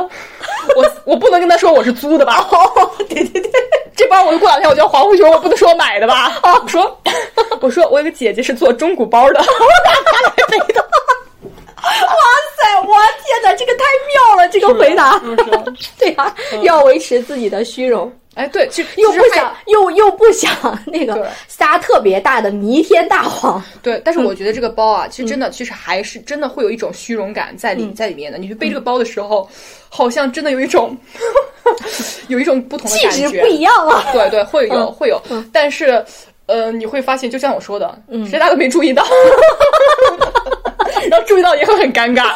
[0.75, 2.45] 我我不能跟他说我是租的吧？
[2.51, 3.51] 哦，对对对，
[3.95, 6.31] 这包我过两天我就要还回去，我不能说我买的吧？
[6.43, 7.01] 啊我说，
[7.61, 10.81] 我说我有个姐姐是做中古包的，我拿来背的。
[11.81, 11.89] 哇
[12.55, 15.19] 塞，我天哪，这个太妙了，这个回答。
[15.97, 20.51] 对呀、要维持自己的虚荣，哎，对，其实又不想又又不想
[20.85, 23.61] 那个撒特别大的弥天大谎。
[23.81, 28.37] 对，但是我觉得这个包啊，其实真的，其实还是真的会有一种虚荣感在里、在里面的。
[28.37, 29.47] 你去背这个包的时候，
[29.89, 30.95] 好像真的有一种
[32.27, 34.05] 有一种不同的气感觉，质不一样啊！
[34.13, 35.21] 对对，会有、嗯会有，
[35.51, 36.03] 但是
[36.45, 39.05] 呃，你会发现，就像我说的，嗯谁大家都没注意到，
[41.09, 42.31] 然后注意到也会很尴尬。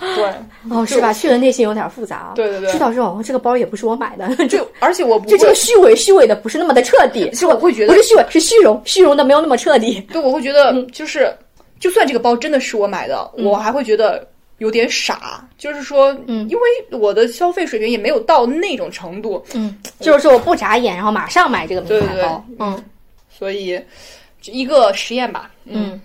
[0.16, 0.24] 对，
[0.70, 1.12] 哦，是吧？
[1.12, 2.32] 确实内心有点复杂啊。
[2.34, 7.28] 对对对知道之后，哦这个包也不是我买的，就就而且我不就这个，虚伪，虚伪的不是那么的彻底。
[7.30, 10.00] 其实我会觉得不是虚伪，是虚荣，虚荣的没有那么彻底。
[10.12, 11.32] 对，我会觉得就是，
[11.78, 14.26] 就算这个包真的是我买的，我还会觉得。
[14.60, 22.44] 有点傻，就是说，嗯因为我的消费水平也没有到那种程度，嗯，就是说我不眨眼，然后马上买这个名牌包。
[22.46, 22.84] 对对对嗯
[23.30, 23.80] 所以
[24.44, 25.50] 一个实验吧。
[25.64, 25.98] 嗯，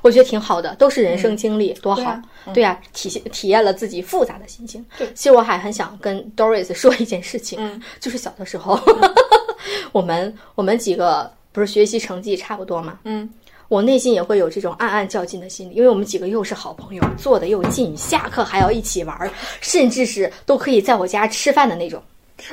[0.00, 2.20] 我觉得挺好的，都是人生经历，多好
[2.52, 4.84] 对呀、体现体验了自己复杂的心情。
[4.98, 8.78] 对其实我还很想跟 Doris 说一件事情，嗯就是小的时候，
[9.92, 13.28] 我们我们几个不是学习成绩差不多嘛，嗯，
[13.68, 19.30] 我内心也会有这种暗暗较劲的心理，因为我们几个又是好朋友，坐的又近，下课还要一起玩儿，
[19.60, 22.02] 甚至是都可以在我家吃饭的那种。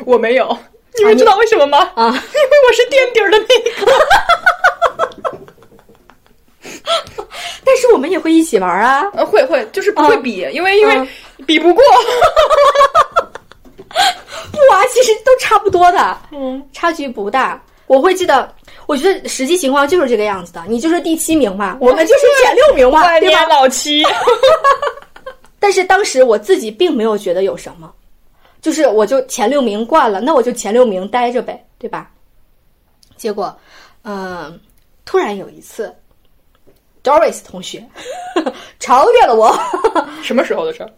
[0.06, 0.58] 我没有。
[0.98, 1.78] 你们知道为什么吗？
[1.96, 3.92] 啊 因为我是垫底儿的那个。
[7.66, 11.08] 但是我们也会一起玩儿啊，呃，会会，就是不会比，因为因为嗯
[11.46, 11.84] 比不过。
[13.90, 17.62] 不啊，其实都差不多的，嗯，差距不大。
[17.88, 18.54] 我会记得，
[18.86, 23.46] 我觉得实际情况就是这个样子的，你就是第七名嘛，我们就是前六名嘛，对吧？
[23.46, 24.04] 老七。
[25.60, 27.92] 但是当时我自己并没有觉得有什么，
[28.62, 32.10] 就是我就前六名惯了，那我就前六名待着呗，对吧？
[33.18, 33.56] 结果，
[34.04, 34.60] 嗯、
[35.04, 35.94] 突然有一次
[37.10, 37.84] ，Doris 同学。
[38.80, 39.58] 超越了我，
[40.22, 40.90] 什么时候的事儿？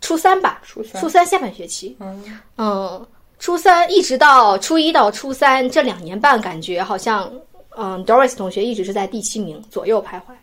[0.00, 1.00] 初三吧，初三。
[1.00, 3.06] 初三下半学期，嗯，嗯，
[3.38, 7.32] 初三一直到初一到初三这两年半，感觉好像，
[7.76, 10.34] 嗯，Doris 同学一直是在第七名左右徘徊，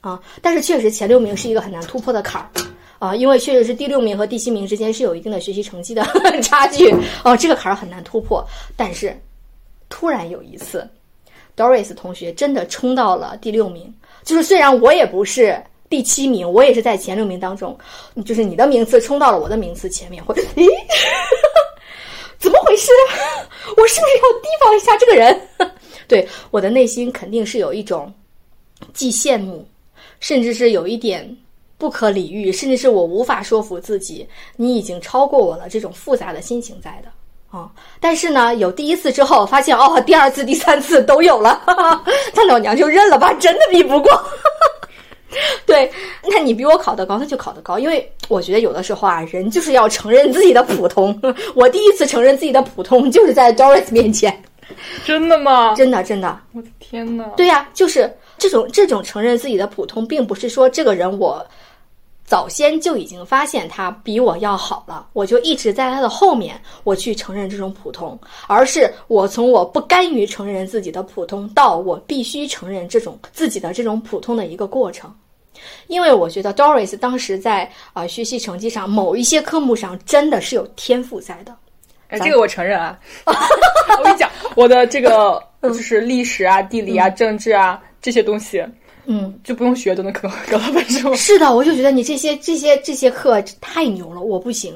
[0.00, 2.50] 啊，但是确实前六名是一个很难突破的坎儿。
[3.00, 6.02] 啊，因为确实是第六名和第七名之间是有一定的学习成绩的
[6.42, 6.90] 差距，
[7.22, 8.42] 哦，这个坎儿很难突破。
[8.76, 9.14] 但是，
[9.90, 10.88] 突然有一次
[11.56, 13.92] ，Doris 同学真的冲到了第六名，
[14.24, 17.76] 就是虽然我也不是第七名，我也是在前六名当中，
[18.24, 20.68] 就是你的名次冲到了我的名次前面，会， 咦，
[22.38, 22.90] 怎么回事？
[23.76, 25.40] 我是不是要提防一下这个人？
[26.06, 28.12] 对，我的内心肯定是有一种
[28.92, 29.66] 既羡慕，
[30.20, 31.36] 甚至是有一点
[31.78, 37.10] 不可理喻，甚至是我无法说服自己，你已经超过我了这种复杂的心情在的。
[37.54, 44.10] 啊、但是呢，有第一次之后，发现哦，第二次、第三次都有了，哈哈，他老娘就认了吧，真的比不过。
[45.64, 45.90] 对，
[46.28, 51.16] 那你比我考得高，那就考得高，因为我觉得有的时候啊，人就是要承认自己的普通。
[51.54, 54.42] 我第一次承认自己的普通，就是在 Doris 面前，
[55.04, 55.74] 真的吗？
[55.76, 57.24] 真的真的，我的天呐！
[57.36, 61.44] 对呀、就是这种这种承认自己的普通，并不是说这个人我
[62.24, 75.14] 早先就已经发现他比我要好了，我就一直在他的后面，我去承认这种普通，而是我从我不甘于承认自己的普通，到我必须承认这种自己的这种普通的一个过程。
[75.86, 77.62] 因为我觉得 Doris 当时在
[77.92, 81.54] 啊、呃学习成绩上某一些科目上真的是有天赋在的，
[82.08, 82.98] 哎，这个我承认啊。
[83.26, 88.64] 我跟你讲，我的这个就是历史啊、地理啊、政治啊这些东西，
[89.06, 91.14] 嗯，就不用学都能考考到分数。
[91.14, 94.74] 是的，我就觉得你这些这些这些课太牛了，我不行，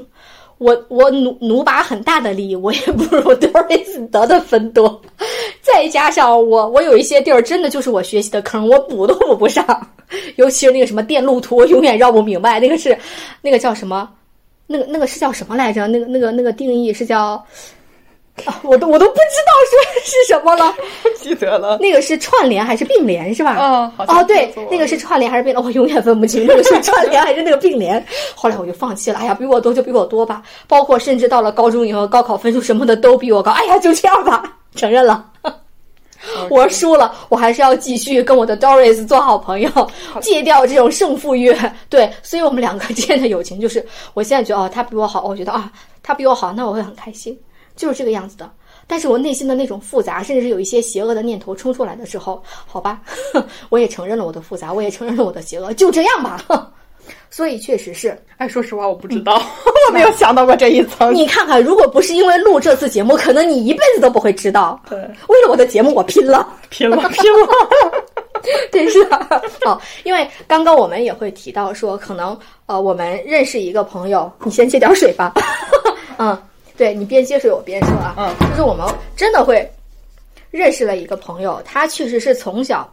[0.57, 5.01] 我我努努把很大的力，我也不如 Doris 得的分多。
[5.61, 9.65] 再加上我我有一些地儿真的就是我学习的坑，我补都补不上，
[10.35, 12.97] 尤其是那个什么电路图，我永远绕不明白，那个是
[13.41, 14.09] 那个叫什么，
[14.67, 15.87] 那个那个是叫什么来着？
[15.87, 17.43] 那个那个那个定义是叫。
[18.45, 20.73] 啊， 我都我都不知道说 是什么了。
[21.01, 21.77] 不 记得了。
[21.79, 23.55] 那个是串联还是并联是吧？
[23.57, 25.63] 哦好像哦，对，那个是串联还是并联？
[25.63, 28.03] 我永远分不清那个是串联还是那个并联。
[28.35, 29.19] 后来我就放弃了。
[29.19, 30.41] 哎呀，比我多就比我多吧。
[30.67, 33.51] 包括甚至到了高中以后，高考分数什么的都比我高。
[33.51, 34.43] 哎呀，就这样吧，
[34.75, 35.25] 承认了。
[36.49, 39.69] 我输了，我还是要继续跟我的 Doris 做好朋友，
[40.21, 41.55] 戒掉这种胜负欲。
[41.89, 45.71] 对，所以我们两个之间的友情就是，我现在觉得哦，他比我好，我觉得啊，
[46.03, 47.37] 他比我好，那我会很开心，
[47.79, 48.51] 就是这个样子的。
[48.85, 52.99] 但是我内心的那种复杂，甚至是有一些邪恶的念头冲出来的时候，好吧，
[53.69, 56.43] 我也承认了我的复杂，我也承认了我的邪恶，就这样吧。
[57.31, 59.41] 所以确实是，哎，说实话，我不知道，
[59.87, 61.13] 我没有想到过这一层。
[61.13, 64.79] 你看看，如果不是因为录这次节目，可能你一辈子都不会知道。
[64.89, 66.45] 对，为了我的节目，我拼了。
[66.69, 67.47] 拼了，拼了！
[68.71, 69.17] 真是的
[69.65, 75.33] 哦，因为刚刚我们也会提到说，可能呃，我们认识一个朋友，你先接点水吧。
[76.17, 76.37] 嗯，
[76.79, 78.15] 对你边接水我边说啊。
[78.17, 79.69] 嗯，就是我们真的会
[80.49, 82.89] 认识了一个朋友，他确实是从小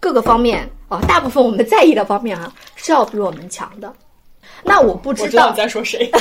[0.00, 3.92] 各个方面啊、大部分我们在意的方面啊，是要比我们强的。
[4.64, 6.10] 那我不知道我知道你，在说谁。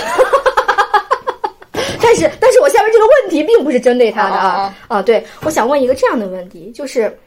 [2.01, 5.01] 但是但是我下面这个问题并不是针对他的啊啊啊啊！
[5.01, 7.17] 对，我想问一个这样的问题，就是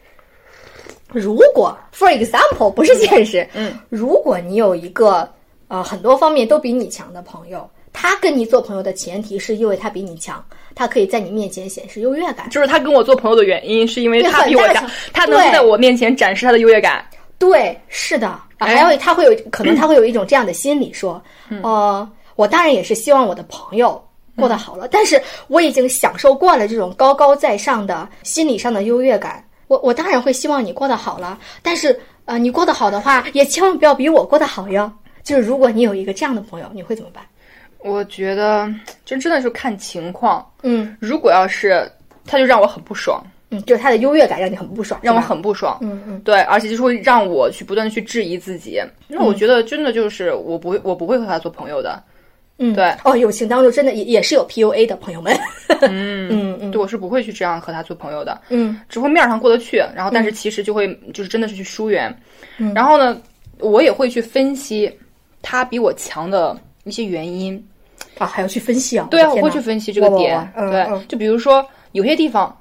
[1.09, 5.28] 如果 for example 不是现实，嗯，如果你有一个
[5.68, 12.49] 呃很多方面都比你强的朋友，他跟你做朋友的前提是因为他比你强，他可以在你面前显示优越感。
[12.51, 17.05] 就是他跟我做朋友的原因，是因为他比我强他能对在我面前展示他的优越感。
[17.38, 21.22] 对，是的，还有他会有可能他会有一种这样的心理，说，
[21.62, 24.03] 呃，我当然也是希望我的朋友
[24.36, 34.93] 过得好了，但是我已经享受惯了这种高高在上的心理上的优越感，我我当然会希望你过得好了，但是呃，你过得好的话，也千万不要比我过得好哟。
[35.22, 37.24] 就是如果你有一个这样的朋友，你会怎么办？
[37.83, 38.68] 我觉得
[39.05, 40.45] 这真的是看情况。
[40.62, 41.91] 嗯如果要是
[42.26, 45.78] 他就让我很不爽，嗯，就是他的优越感让你很不爽，让我很不爽。
[45.81, 48.81] 嗯嗯对，而且就是会让我去不断的去质疑自己。
[49.09, 52.03] 那我觉得真的就是我不会，我不会和他做朋友的。
[52.62, 55.35] 嗯，对哦，友情当中真的也也是有 PUA 的朋友们。
[55.81, 58.39] 嗯 嗯嗯对，我是不会去这样和他做朋友的。
[58.51, 62.14] 嗯只会面儿上过得去，然后但是其实就会就是真的是去疏远。
[62.59, 63.18] 嗯然后呢，
[63.61, 64.93] 我也会去分析
[65.41, 66.55] 他比我强的
[66.85, 67.66] 一些原因。
[68.21, 69.09] 啊，还要去分析啊？
[69.11, 70.53] 对啊，我会去分析这个点。
[70.57, 72.57] 对就比如说有些地方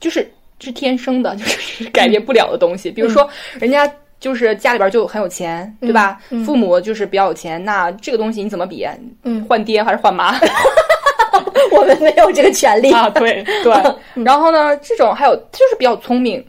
[0.00, 0.30] 就是
[0.60, 2.90] 是天生的， 就是改变不了的东西。
[2.90, 3.28] 比如说
[3.58, 3.90] 人家。
[4.20, 6.18] 就是家里边就很有钱，对吧？
[6.30, 8.84] 嗯父母就是比较有钱，那这个东西你怎么比？
[9.22, 10.34] 嗯换爹还是换妈？
[11.70, 13.72] 我们没有这个权利啊，对对。
[14.24, 16.44] 然后呢，这种还有就是比较聪明，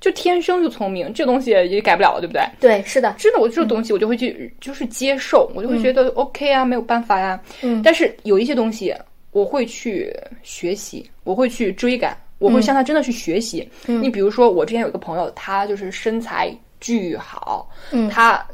[0.00, 2.42] 就天生就聪明，这东西也改不了了，对不对？
[2.58, 8.94] 对，是的，真的，我这种东西我就会去就是接受，我就会觉得 OK 啊，没有办法呀、嗯但是有一些东西
[9.32, 10.10] 我会去
[10.42, 13.68] 学习，我会去追赶，我会向他真的去学习。
[13.86, 18.44] 嗯你比如说，我之前有一个朋友，他就是身材巨好，嗯他。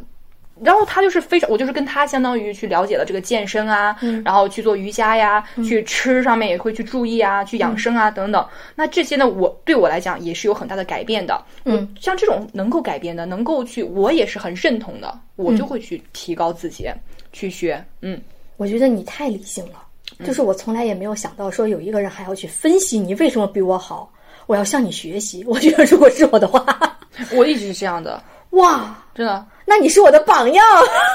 [0.64, 4.22] 然后他就是非常，我就是跟他相当于去了解了这个健身啊，嗯。
[4.24, 8.46] 然后去做瑜伽呀，去吃上面也会去注意啊，去养生啊等等。
[8.74, 11.42] 那这些呢，我对我来讲也是有很大的改变的。
[11.64, 16.88] 嗯，像这种能够改变的，能够去，我也是很认同的，我就会去提高自己，
[17.32, 17.84] 去学。
[18.00, 18.20] 嗯，
[18.56, 19.82] 我觉得你太理性了，
[20.24, 24.10] 就是我从来也没有想到说有一个人还要去分析你为什么比我好，
[24.46, 25.44] 我要向你学习。
[25.46, 26.64] 我觉得如果是我的话，
[27.36, 30.64] 我一直是这样的，哇，真的那你是我的榜样，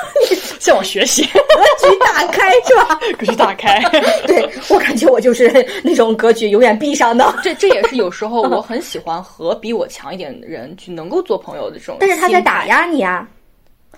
[0.59, 2.99] 向我学习，格局打开是吧？
[3.17, 3.79] 格局打开。
[4.27, 7.33] 对我感觉我就是那种格局永远闭上的。
[7.41, 11.95] 这这也是有时候我很喜欢和比我强一点的人去能够做朋友的这种。
[11.99, 13.25] 但是他在打，压你啊，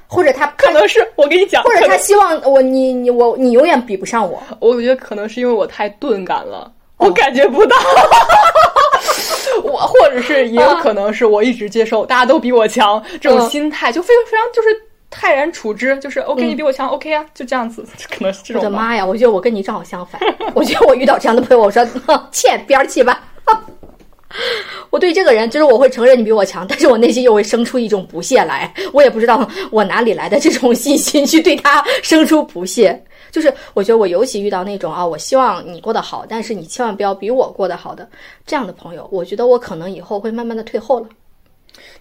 [0.08, 4.42] 或者他可能是我跟你讲，或者他希望我你你我你永远比不上我。
[4.60, 7.76] 我觉得可能是因为我太钝感了，我感觉不到。
[9.64, 14.70] 我或者是也有可能是我一直接受大家都比我强这种嗯心态，就非常非常就是
[15.10, 18.64] 泰然处之，就是 OK 你比我强 OK 啊，就这样子， 可能是这种。
[18.64, 19.06] 我的妈呀！
[19.06, 20.20] 我觉得我跟你正好相反。
[20.54, 23.24] 我觉得我遇到这样的朋友，我说 哼切边儿去吧。
[24.90, 28.74] 我对这个人，就是我会承认你比我强，但是我内心又会生出一种不屑来。
[28.92, 33.00] 我也不知道我哪里来的这种信心去对他生出不屑。
[33.34, 38.08] 就是我觉得我尤其遇到那种啊，我希望你过得好，但是你千万不要比我过得好的
[38.46, 41.08] 这样的朋友，我觉得我可能以后会慢慢的退后了。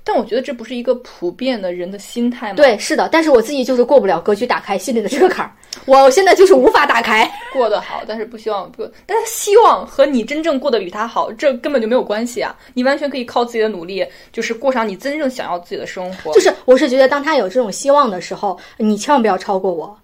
[0.04, 5.52] 但我觉得这不是一个普遍的人的心态吗？，对，是的，但是我自己就是过不了格局打开心里的这个坎儿，
[5.86, 7.26] 我现在就是无法打开。
[7.54, 12.54] 过得好，但是不希望不，但是希望和你真正过得比他好，这根本就没有关系啊！
[12.74, 16.30] 你完全可以靠自己的努力，就是过上你真正想要自己的生活。
[16.34, 19.96] 就是我是觉得，当他有这种希望的时候，你千万不要超过我。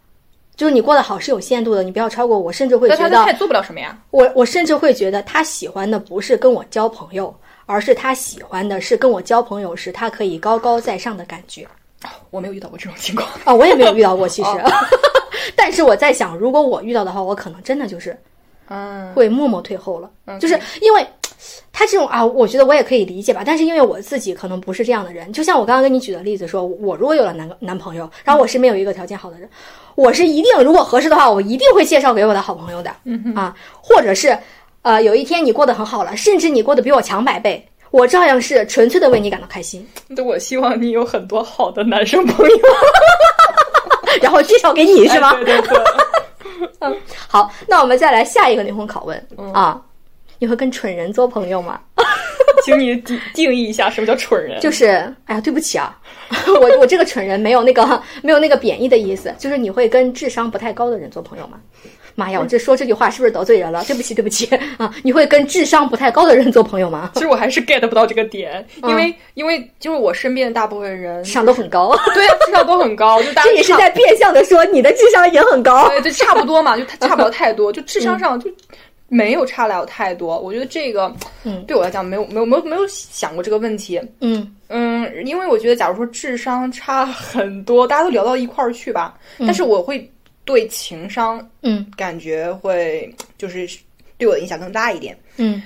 [0.58, 3.96] 就是你过得好是有限度的，你不要超过我，甚至会觉得他他也做不了什么呀。
[4.10, 7.32] 我我甚至会觉得他喜欢的不是跟我交朋友，
[7.64, 11.64] 而是他喜欢的是跟我交朋友时他可以高高在上的感觉。
[12.30, 13.28] 我没有遇到过这种情况。
[13.44, 14.50] 啊、我也没有遇到过， 其实，
[15.54, 18.18] 但是我在想，如果我遇到的话，我可能真的就是
[18.68, 21.06] 嗯，会默默退后了，就是因为
[21.72, 23.44] 他这种啊，我觉得我也可以理解吧。
[23.46, 29.48] 但是因为我自己可能不是这样的人，就像我刚刚跟你举的例子说，我如果有了男男朋友，然后我身边有一个条件好的人，
[29.98, 32.94] 我是一定如果合适的话，我一定会介绍给我的好朋友的，
[33.34, 34.38] 啊，或者是
[34.82, 37.68] 呃，有一天你过得很好了，甚至你过得比我强百倍。
[37.90, 39.84] 我照样是纯粹的为你感到开心，
[40.14, 42.56] 对，我希望你有很多好的男生朋友，
[44.22, 45.30] 然后介绍给你是吗？
[45.34, 45.78] 哎对对
[46.78, 49.82] 对， 好，那我们再来下一个灵魂拷问、嗯啊，
[50.38, 51.80] 你会跟蠢人做朋友吗？
[52.64, 54.60] 请你定定义一下什么叫蠢人。
[54.60, 54.86] 就是，
[55.26, 55.96] 哎呀，对不起啊，
[56.60, 61.58] 我我这个蠢人没有那个没有那个贬义的意思，就是你会跟智商不太高的人做朋友吗？
[62.14, 63.84] 妈呀， 我这说这句话是不是得罪人了？
[63.84, 64.46] 对不起，对不起
[64.76, 64.92] 啊！
[65.04, 67.12] 你会跟智商不太高的人做朋友吗？
[67.14, 75.88] 其实我还是 get 不到这个点，因为、因为就是我身边的大部分人，智商都很高，对啊，智商都很高，就大家这也是在变相的说你的智商也很高。
[75.90, 78.50] 对，就差不多嘛，就他差不了太多，就智商上就
[79.08, 80.38] 没有差了太多。
[80.38, 81.12] 我觉得这个，
[81.44, 84.00] 嗯对我来讲没有没有没有没有想过这个问题。
[84.20, 90.10] 嗯嗯，因为我觉得，假如说智商差很多，大家都聊到一块儿去吧，但是我会
[90.44, 93.68] 对情商嗯感觉会就是
[94.18, 95.18] 对我的影响更大一点。
[95.36, 95.62] 嗯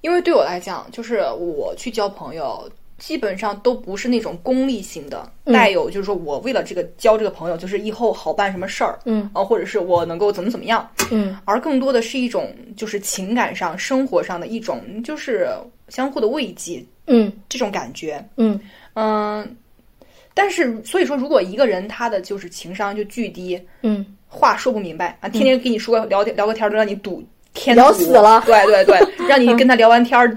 [0.00, 2.66] 因为对我来讲，就是我去交朋友，
[3.00, 5.52] 基本上都不是那种功利性的，嗯。
[5.52, 9.28] 带有就是说我为了这个交这个朋友，就是以后好办什么事儿，嗯。
[9.32, 11.36] 啊，或者是我能够怎么怎么样，嗯。
[11.44, 15.48] 而更多的是一种就是情感上、生活上的一种就是
[15.88, 17.32] 相互的慰藉，嗯。
[17.48, 18.24] 这种感觉。
[18.36, 18.60] 嗯。
[18.94, 19.56] 嗯，
[20.34, 27.24] 但是所以说，如果一个人他的就是情商就巨低，嗯，话说不明白啊，天天跟你说聊聊个天儿都让你堵
[27.54, 28.42] 天聊死了。
[28.44, 30.36] 对对对，让你跟他聊完天儿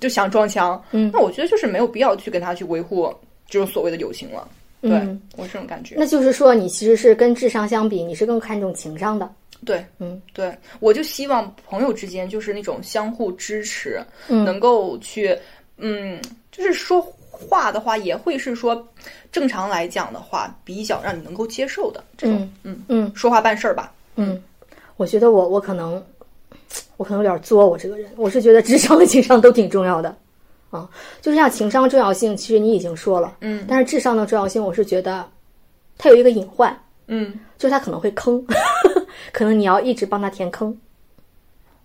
[0.00, 3.12] 就就想撞墙，嗯那我觉得就是没有必要去跟他去维护
[3.48, 4.48] 这种所谓的友情了。
[4.80, 5.94] 对、嗯我这种感觉。
[5.96, 9.30] 那就是说你其实是跟智商相比，你是更看重情商的。
[9.64, 15.38] 对，嗯，对，我就希望朋友之间就是那种相互支持，嗯能够去，
[15.76, 16.20] 嗯，
[16.50, 18.84] 就是说话的话，也会是说
[19.30, 23.92] 正常来讲的话，比较让你能够接受的这种，嗯嗯说话办事儿吧。
[24.16, 24.42] 嗯，
[24.96, 26.04] 我觉得我我可能
[27.02, 30.16] 我可能有点作，我这个人，我是觉得智商和情商都挺重要的。
[30.70, 30.88] 啊，
[31.20, 35.28] 就是像情商重要性，其实你已经说了，嗯但是智商的重要性，我是觉得
[35.98, 36.74] 它有一个隐患，
[37.08, 38.46] 嗯就是它可能会坑，
[39.32, 40.78] 可能你要一直帮他填坑。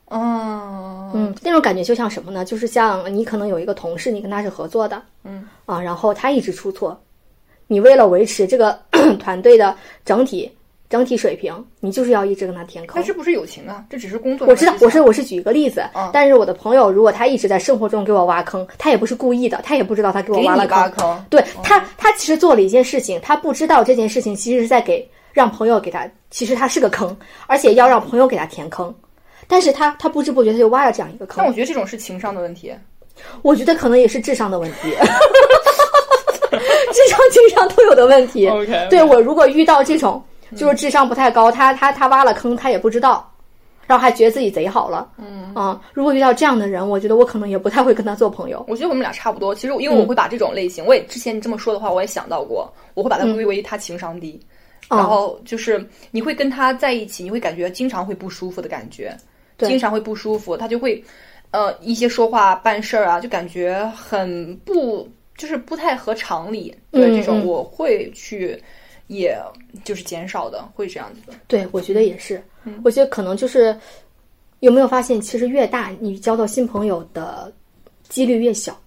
[0.05, 2.45] 哦，嗯，那种感觉就像什么呢？
[2.45, 6.95] 就是像你可能有一个同事，你跟他是合作的，嗯啊，然后他一直出错，
[7.65, 8.80] 你为了维持这个
[9.18, 10.49] 团队的整体
[10.90, 13.04] 整体水平，你就是要一直跟他填坑但。
[13.04, 14.48] 是不是友情啊，这只是工作。
[14.48, 21.26] 我知道，我是我是举一个例子，嗯但是我的朋友如果他一直在生活中给我挖坑，他也不是故意的，他也不知道他给我挖了挖坑。
[21.30, 27.16] 对他，他其实做了一件事情，他不知道这件事情其实是在给让朋友给他，其实他是个坑，
[27.48, 28.94] 而且要让朋友给他填坑，
[29.48, 31.54] 但是他他不知不觉他就挖了这样一个坑但我。
[31.54, 32.74] 觉得这种是情商的问题。
[33.42, 34.92] 我觉得可能也是智商的问题，
[36.94, 38.48] 智商、情商都有的问题。
[38.92, 40.24] 对我如果遇到这种
[40.56, 43.30] 就是智商不太高，他他他挖了坑，他也不知道，
[43.86, 48.64] 然后还觉得自己贼好了，嗯啊，如果遇到这样的人，我觉得我可能也不太会跟他做朋友。
[48.68, 49.54] 我觉得我们俩差不多。
[49.54, 54.39] 其实因为我会把这种类型，我也之前你这么说的话，我也想到过，我会把它归为他情商低。
[54.89, 59.14] 然后就是你会跟他在一起，你会感觉经常会不舒服的感觉，
[59.58, 61.04] 对经常会不舒服，他就会，
[61.52, 66.74] 呃，一些说话办事儿啊，就感觉很不，就是不太合常理。
[66.89, 68.58] 对、嗯这种，嗯我会去，
[69.08, 69.38] 也
[69.84, 71.34] 就是减少的，会这样子的。
[71.47, 72.41] 对，我觉得也是。
[72.66, 73.78] 嗯我觉得可能就是
[74.60, 77.51] 有没有发现，其实越大，你交到新朋友的
[78.10, 78.78] 几率越小，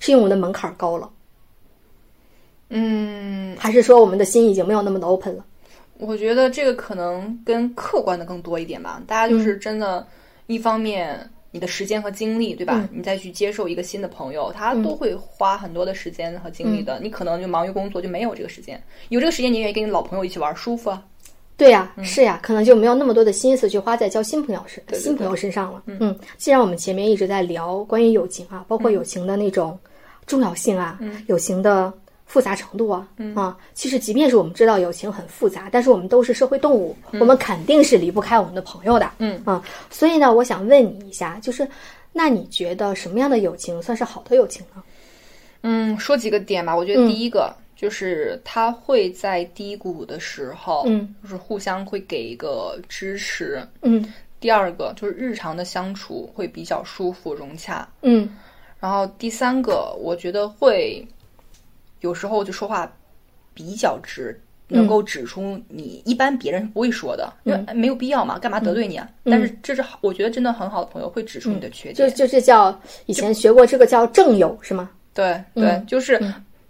[0.00, 1.08] 是因为我们的门槛高了，
[2.70, 5.44] 嗯，还是说我们的心已经没有那么的 open 了？
[5.98, 9.00] 我觉得这个可能跟客观的更多一点吧。
[9.06, 10.04] 大家就是真的，
[10.48, 12.80] 一方面你的时间和精力，对吧？
[12.90, 16.98] 嗯你再去接受一个新的朋友，他都会花很多的时间和精力的。
[17.00, 18.82] 你可能就忙于工作，就没有这个时间。
[19.10, 21.00] 有这个时间，你愿意跟你老朋友一起玩，舒服啊。
[21.54, 25.82] 对呀、是呀，可能就没有那么多的心思去花在交新朋友身对新朋友身上了。
[25.86, 29.78] 嗯，既然我们前面一直在聊关于友情啊，包括友情的那种
[30.26, 31.92] 重要性啊，友情的
[32.32, 39.10] 复杂程度啊，嗯啊，其实即便是我们知道友情很复杂，但是我们都是社会动物，我们肯定是离不开我们的朋友的。
[39.18, 41.68] 嗯啊，所以呢，我想问你一下，就是
[42.10, 44.82] 那你觉得什么样的友情算是好的友情呢？
[45.60, 46.74] 嗯，说几个点吧。
[46.74, 53.62] 我觉得第一个、就是他会在低谷的时候，嗯，就是互相会给一个支持。
[53.82, 54.10] 嗯
[54.40, 57.86] 第二个就是日常的相处会比较舒服融洽。
[58.00, 58.28] 嗯
[58.80, 61.06] 然后第三个，我觉得会
[62.02, 62.88] 有时候就说话
[63.54, 64.38] 比较直，
[64.68, 69.08] 能够指出你一般别人不会说的，因为哎没有必要嘛，干嘛得罪你啊？
[69.24, 72.10] 但是这是好，我觉得真的很好的朋友会指出你的缺点。
[72.10, 74.90] 就就这叫以前学过这个叫正友是吗？
[75.14, 76.22] 对对，就是。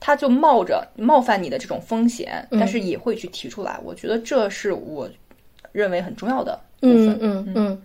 [0.04, 3.78] 他就冒着冒犯你的这种风险，但是也会去提出来。
[3.84, 5.08] 我觉得这是我
[5.70, 7.10] 认为很重要的部分。
[7.20, 7.82] 嗯嗯嗯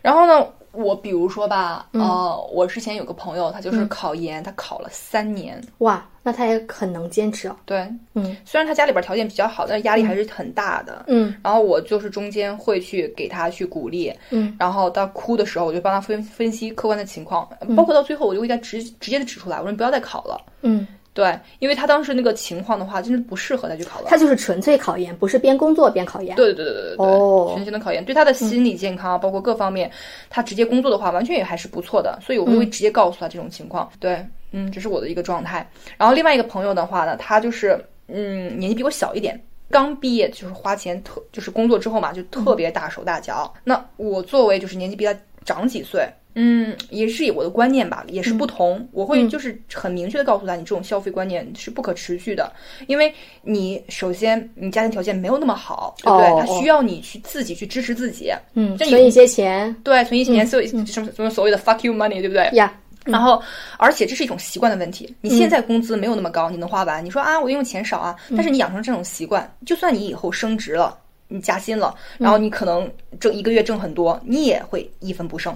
[0.00, 5.62] 然后呢，我比如说吧，呃，我之前有个朋友，他就是考研，他考了三年。
[5.78, 7.56] 哇，那他也很能坚持哦。
[7.64, 11.04] 对，嗯，虽然他家里边条件比较好，但是压力还是很大的。
[11.08, 20.40] 嗯然后我就是中间会去给他去鼓励，嗯，然后到哭的时候，我就帮他分分析客观的情况，包括到最后，我就会给他直直接的指出来，我说你不要再考了。
[20.62, 24.06] 嗯，对，因为他当时那个情况的话，真的不适合再去考了。
[24.08, 26.34] 他就是纯粹考研，不是边工作边考研。
[26.36, 29.90] 对对对对对对，哦全新的考研对他的心理健康，包括各方面，
[30.30, 33.90] 他直接工作的话，完全也还是不错的，所以我会直接告诉他这种情况。
[34.00, 35.68] 对，嗯，这是我的一个状态。
[35.98, 39.38] 然后另外一个朋友的话呢，他就是嗯年纪比我小一点。
[39.70, 43.52] 刚毕业就是花钱特就是工作之后嘛，就特别大手大脚。
[43.64, 45.14] 那我作为就是年纪比他
[45.46, 48.86] 长几岁，嗯，也是我的观念吧，也是不同。
[48.92, 52.52] 我会就是很明确的告诉他，你这种消费观念是不可持续的，
[52.86, 53.12] 因为
[53.42, 56.26] 你首先你家庭条件没有那么好，对不对？
[56.28, 62.48] 哦他需要你去自己去支持自己，嗯，这存一些钱对，存一些钱，所以什么什么所谓的 fuck you money，对不对？
[62.54, 62.72] 呀。
[63.04, 63.42] 然后，
[63.78, 65.12] 而且这是一种习惯的问题。
[65.20, 67.04] 你现在工资没有那么高，你能花完？
[67.04, 75.52] 你说啊，我用钱少啊，但是你养成这种习惯，就算你以后升职了，你加薪了，然后你可能挣一个月挣很多，你也会一分不剩。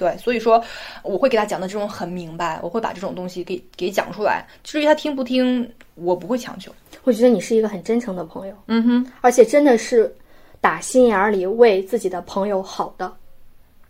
[0.00, 0.64] 对，所以说
[1.02, 4.46] 我会给他讲的这种很明白，我会把这种东西给给讲出来。
[4.64, 6.72] 至于他听不听，我不会强求。
[7.04, 10.10] 我觉得你是一个很真诚的朋友，嗯哼，而且真的是
[10.58, 13.12] 打心眼儿里为自己的朋友好的。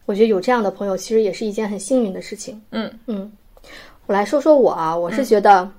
[0.06, 2.60] 我觉得有这样的朋友，其实也是一件很幸运的事情。
[2.72, 3.30] 嗯嗯，
[4.06, 5.70] 我来说说我啊，我是觉得，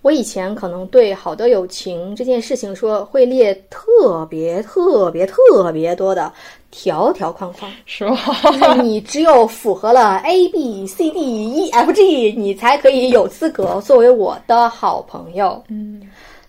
[0.00, 6.32] 我以前可能对好的友情这件事情说会列特别特别特别多的
[6.70, 8.18] 条条框框，是吗？
[8.44, 15.62] 就是你只有符合了 A B C D E F G，你才可以有资格作为我的好朋友。
[15.68, 16.02] 嗯，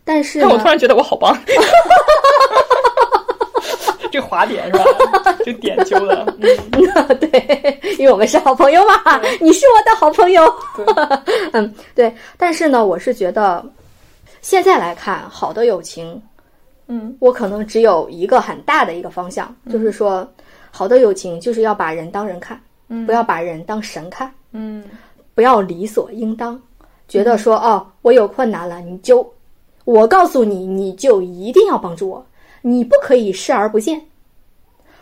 [0.03, 1.38] 但是但我突然觉得我好棒。
[4.11, 4.84] 这滑点是吧？
[5.45, 10.51] 这点揪的，嗯对，因为我们是好朋友嘛，你是我的好朋友。
[11.53, 12.11] 嗯，对。
[12.36, 13.63] 但是呢，我是觉得，
[14.41, 16.20] 现在来看，好的友情，
[16.92, 20.28] 嗯，我可能只有一个很大的一个方向，就是说，
[20.72, 23.06] 好的友情就是要把人当人看，嗯。
[23.06, 24.84] 不要把人当神看，嗯。
[25.36, 26.60] 不要理所应当，
[27.08, 29.32] 觉得说哦，我有困难了，你就，
[29.86, 32.26] 我告诉你，你就一定要帮助我，
[32.64, 34.02] 你不可以视而不见，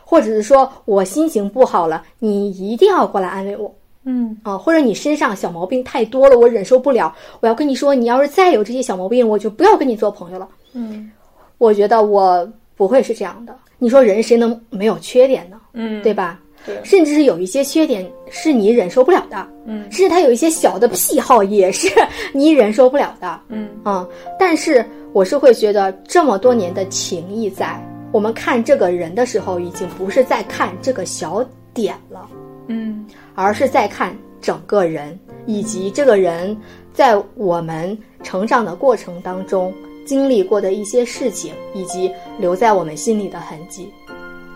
[0.04, 3.74] 或者是说我心情不好了，你一定要过来安慰我。
[4.04, 4.38] 嗯。
[4.44, 10.48] 啊，或者你身上小毛病太多了，我忍受不了，我要跟你说，你要是再有这些小毛病，我就不要跟你做朋友了。
[10.74, 11.10] 嗯
[11.58, 13.56] 我觉得我不会是这样的。
[13.80, 15.60] 你说人谁能没有缺点呢？
[15.74, 16.40] 嗯，对吧？
[16.66, 21.88] 对甚至是有一些缺点是你忍受不了的，嗯甚至他有一些小的癖好也是
[22.34, 24.06] 你忍受不了的，嗯啊、
[24.38, 24.84] 但是
[25.14, 27.80] 我是会觉得这么多年的情谊在，
[28.12, 32.28] 我们看这个人的时候，已经不是在看这个小点了，
[32.68, 33.06] 嗯
[33.36, 36.58] 而是在看整个人，以及这个人
[36.92, 39.72] 在我们成长的过程当中
[40.08, 43.94] 经历过的一些事情，以及留在我们心里的痕迹。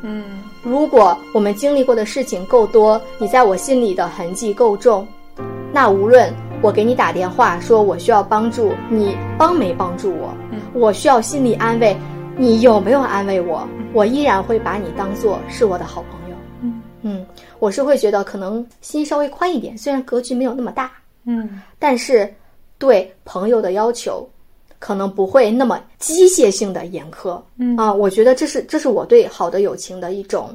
[0.04, 0.24] 嗯
[0.64, 5.08] 如果我们经历过的事情够多，你在我心里的痕迹够重，
[5.72, 10.60] 那无论我给你打电话说我需要帮助，你帮没帮助我，嗯。
[10.74, 11.96] 我需要心理安慰，
[12.38, 16.36] 你有没有安慰我，我依然会把你当做是我的好朋友。
[16.62, 16.82] 嗯。
[17.02, 17.26] 嗯，
[17.60, 20.92] 我是会觉得可能心稍微宽一点，虽然格局没有那么大，
[21.26, 21.62] 嗯。
[21.78, 22.32] 但是
[22.80, 24.28] 对朋友的要求
[24.82, 27.40] 可能不会那么机械性的严苛。
[27.58, 30.50] 嗯啊，我觉得这是这是我对好的友情的一种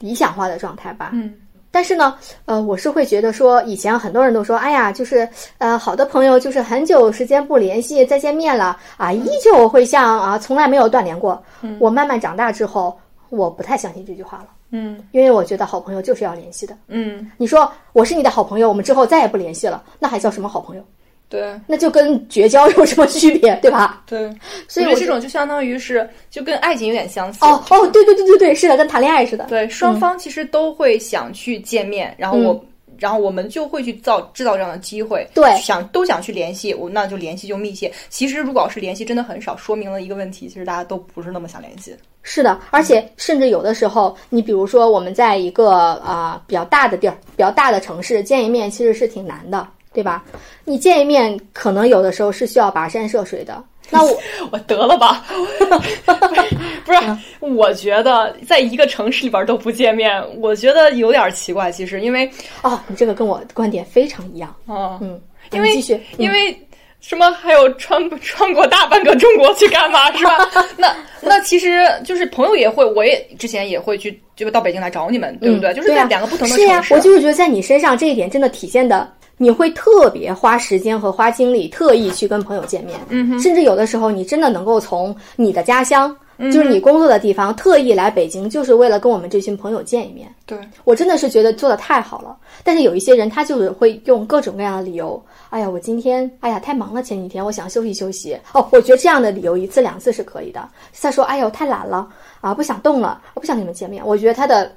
[0.00, 1.12] 理想化的状态吧。
[1.14, 1.32] 嗯
[1.70, 2.16] 但是呢，
[2.46, 11.40] 呃，我是会觉得说，以前很多人都说，哎呀，就是呃，好的朋友就是很久时间不联系，再见面了啊，依旧会像啊从来没有断联过。
[11.78, 12.98] 我慢慢长大之后，
[13.28, 16.74] 我不太相信这句话了，嗯因为我觉得好朋友就是要联系的。
[16.88, 20.82] 嗯，你说我是你的好朋友，我们之后再也不联系了，那还叫什么好朋友？
[21.28, 24.02] 对那就跟绝交有什么区别，对吧？
[24.06, 24.30] 对，
[24.66, 27.38] 所以这种就相当于是就跟爱情有点相似。
[27.42, 29.44] 哦哦，对对对对对，是的，跟谈恋爱似的。
[29.44, 32.64] 对，双方其实都会想去见面，然后我，
[32.98, 37.92] 然后我们就会去造制造这样的机会，对想都想去联系，我那就联系就密切。
[38.08, 41.94] 其实如果要是联系真的很少，说明了一个问题，其实大家都不是那么想联系。
[42.22, 49.66] 是的，而且甚至有的时候，你比如说我们在一个啊、比较大的地儿、比较大的城市见一面，其实是挺难的，
[49.98, 50.22] 对吧？
[50.64, 53.60] 你见一面，可能有的时候是需要跋山涉水的。
[53.90, 54.16] 那我
[54.52, 55.24] 我得了吧，
[56.84, 57.00] 不是，
[57.40, 61.72] 我觉得在一个城市里边都不见面，我觉得有点奇怪。
[61.72, 62.30] 其实因为，
[62.62, 64.54] 哦，你这个跟我观点非常一样。
[64.68, 65.20] 啊，嗯，
[65.50, 66.56] 因为你继续，因为
[67.00, 70.48] 什么还有穿 穿过大半个中国去干嘛是吧？
[70.76, 75.74] 那那其实就是朋友也会，我也之前也会去，就到北京来找你们，对不对？
[75.74, 76.94] 就是在两个不同的是呀城，市。
[76.94, 83.00] 我就是觉得在你身上这一点真的体现的，你会特别花时间和花精力，特意去跟朋友见面。
[83.08, 90.28] 嗯哼，甚至有的时候，你真的能够从你的家乡，嗯就是你工作的地方，特意来北京，就是为了跟我们这群朋友见一面。
[90.44, 92.36] 对，我真的是觉得做的太好了。
[92.64, 98.36] 但是有一些人，他就是会用各种各样的理由，哎呀，我今天，哎呀，太忙了，前几天我想休息休息。
[98.52, 100.68] 哦，我觉得这样的理由一次两次是可以的。
[100.92, 102.08] 再说，哎呀，我太懒了
[102.40, 104.04] 啊，不想动了，我不想跟你们见面。
[104.04, 104.72] 我觉得他的。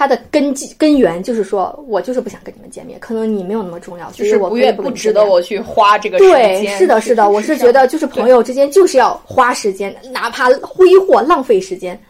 [0.00, 12.00] 他的根基根源就是说，我就是不想跟你们见面，可能你没有那么重要，所就是我可以愿不值得我去花这个时间对，是的，是的，我是觉得就是朋友之间就是要花时间，哪怕挥霍浪费时间，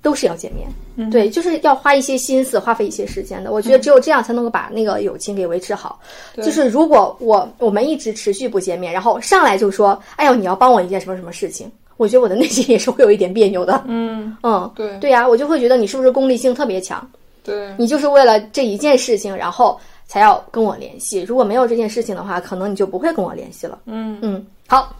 [0.00, 0.68] 都是要见面。
[0.94, 3.50] 嗯对，就是要花一些心思，花费一些时间的。
[3.50, 5.98] 我觉得只有这样才能够把那个友情给维持好。
[6.36, 13.82] 就是如果我我们一直持续不见面，然后上来就说，哎呦，你要帮我一件什么什么事情，我觉得我的内心也是会有一点别扭的。
[13.86, 17.08] 嗯，嗯，对对呀、我就会觉得你是不是功利性特别强？
[17.42, 21.22] 对，你就是为了这一件事情，然后才要跟我联系。
[21.22, 23.78] 如果没有这件事情的话，可能你就不会跟我联系了。
[23.86, 24.94] 嗯嗯，好，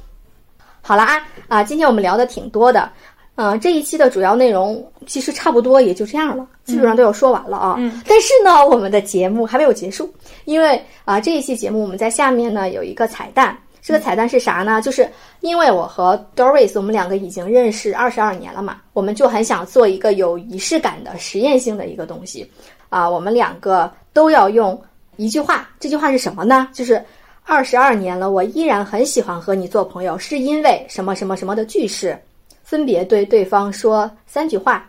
[0.81, 2.89] 好了啊啊，今天我们聊的挺多的，
[3.35, 7.75] 呃，这一期的主要内容其实差不多也就这样了，基本上都要说完了啊。
[7.79, 10.09] 嗯但是呢，我们的节目还没有结束，
[10.45, 13.57] 因为啊、这一期节目我们在下面呢有一个彩蛋。
[13.87, 14.83] 这个彩蛋是啥呢？
[14.83, 15.09] 就是
[15.39, 22.51] 因为我和 Doris 我们两个已经认识二十二年了嘛，我们就很想做一个有仪式感的实验性的一个东西
[22.89, 24.77] 啊、我们两个都要用
[25.15, 26.69] 一句话，这句话是什么呢？
[26.73, 27.01] 就是
[27.45, 32.19] 二十二年了，我依然很喜欢和你做朋友，是因为什么什么什么的句式，
[32.65, 34.85] 分别对对方说三句话。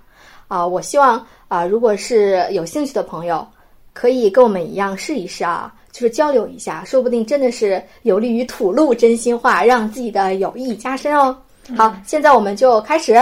[0.48, 3.48] 啊、我希望啊、如果是有兴趣的朋友，
[3.94, 11.36] 可以跟我们一样试一试啊，就是交流一下，说不定真的是有利于吐露真心话，让自己的友谊加深哦。
[11.76, 13.14] 好，现在我们就开始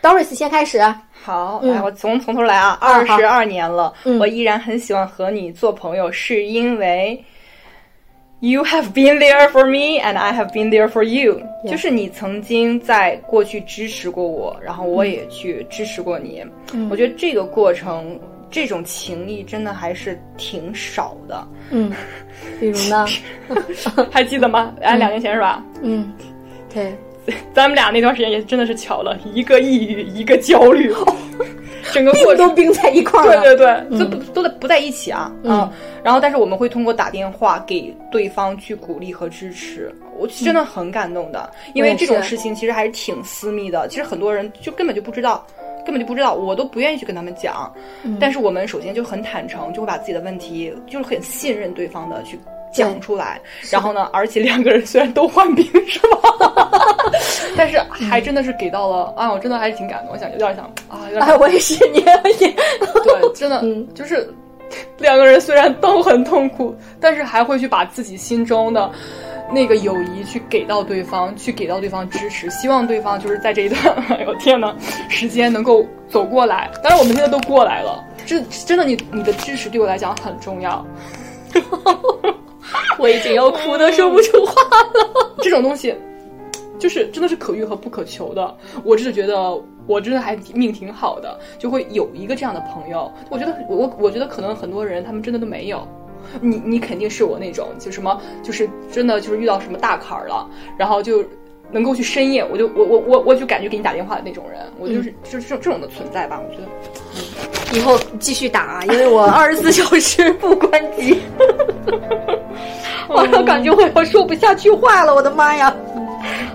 [0.00, 0.80] ，Doris 先开始。
[1.10, 1.74] 好，嗯。
[1.74, 4.16] 来，我从从头来啊，二十二年了，嗯。
[4.20, 7.20] 我依然很喜欢和你做朋友，是因为
[8.38, 16.46] you have been there for me and I have been there for you，、就是你曾经在过去支持过我，然后我也去支持过你。
[16.72, 16.88] 嗯。
[16.88, 18.16] 我觉得这个过程，
[18.50, 21.46] 这种情谊真的还是挺少的。
[21.70, 21.92] 嗯，
[22.58, 23.06] 比如呢？
[24.10, 24.74] 还记得吗？
[24.80, 25.64] 哎，两年前是吧？
[25.82, 26.12] 嗯，
[26.72, 26.94] 对，
[27.54, 30.92] 咱们俩那段时间也真的是巧了，一个抑郁，一个焦虑，
[31.92, 33.40] 整个过程病都冰在一块儿了。
[33.42, 35.70] 对对对，就不都在不在一起啊，嗯
[36.02, 45.44] 然后但是我们会通过打电话给对方去鼓励和支持，我真的很感动的，因为这种事情其实还是挺私密的，其实很多人就根本就不知道。
[45.82, 47.72] 根本就不知道，我都不愿意去跟他们讲。
[48.02, 52.38] 嗯但是我们首先就很坦诚，就会把自己的问题，就是很信任对方的去
[52.70, 53.40] 讲出来。
[53.70, 56.70] 然后呢，而且两个人虽然都患病，是吧？
[57.56, 64.32] 但是还真的是给到了啊，我真的还是挺感动，我想有点想啊，有点哎，我也是，你也对，真的，嗯就是
[65.00, 68.88] 两个人虽然都很痛苦，但是还会去把自己心中的
[69.52, 74.74] 那个友谊去给到对方，去给到对方支持，希望对方就是在这一段，哎呦天呐，
[75.08, 76.70] 时间能够走过来。
[76.82, 80.84] 当然，我们现在都过来了，这真的你你的支持对我来讲很重要。
[82.98, 85.34] 我已经要哭的说不出话了。
[85.42, 85.94] 这种东西，
[86.78, 88.56] 就是真的是可遇和不可求的。
[88.84, 93.10] 我真的觉得，我真的还命挺好的，就会有一个这样的朋友。
[93.30, 95.86] 我觉得，我我觉得可能很多人他们真的都没有。
[96.40, 100.46] 你你肯定是我那种，就什么就是真的就是遇到什么大坎儿了，
[100.78, 101.24] 然后就
[101.70, 106.40] 能够去深夜，我就我我我我就感觉给你打电话的那种人，我就是、就是这种这种的存在吧。
[106.40, 111.20] 我觉得以后继续打，啊因为我二十四 小时不关机。
[113.08, 115.74] 我感觉我要说不下去话了，我的妈呀！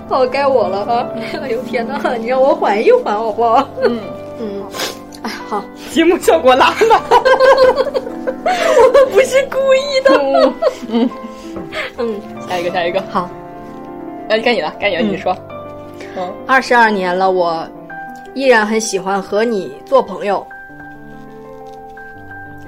[0.08, 1.10] 好， 该我了啊！
[1.42, 3.68] 哎呦天哪，你让我缓一缓好不好？
[3.84, 4.00] 嗯
[4.40, 4.64] 嗯，
[5.24, 5.62] 哎，好，
[5.92, 7.02] 节目效果拉满。
[8.86, 10.54] 我们不是故意的。
[10.90, 11.10] 嗯，
[11.98, 13.30] 嗯，下一个下一个，好，
[14.30, 15.10] 哎，该你了，该你了，嗯。
[15.12, 15.36] 你说。
[16.18, 16.34] 嗯。
[16.48, 17.68] 二十二年了，我
[18.34, 20.46] 依然很喜欢和你做朋友，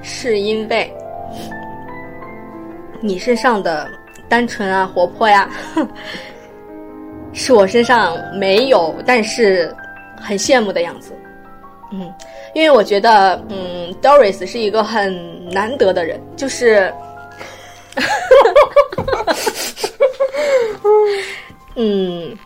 [0.02, 0.92] 是因为
[3.00, 3.88] 你身上的
[4.28, 5.48] 单纯啊、活泼呀、
[7.32, 9.74] 是我身上没有，但是
[10.20, 11.12] 很羡慕的样子。
[11.92, 12.12] 嗯，
[12.54, 16.92] 因为我觉得，嗯，Doris 是一个很难得的人，就是，
[21.76, 22.36] 嗯，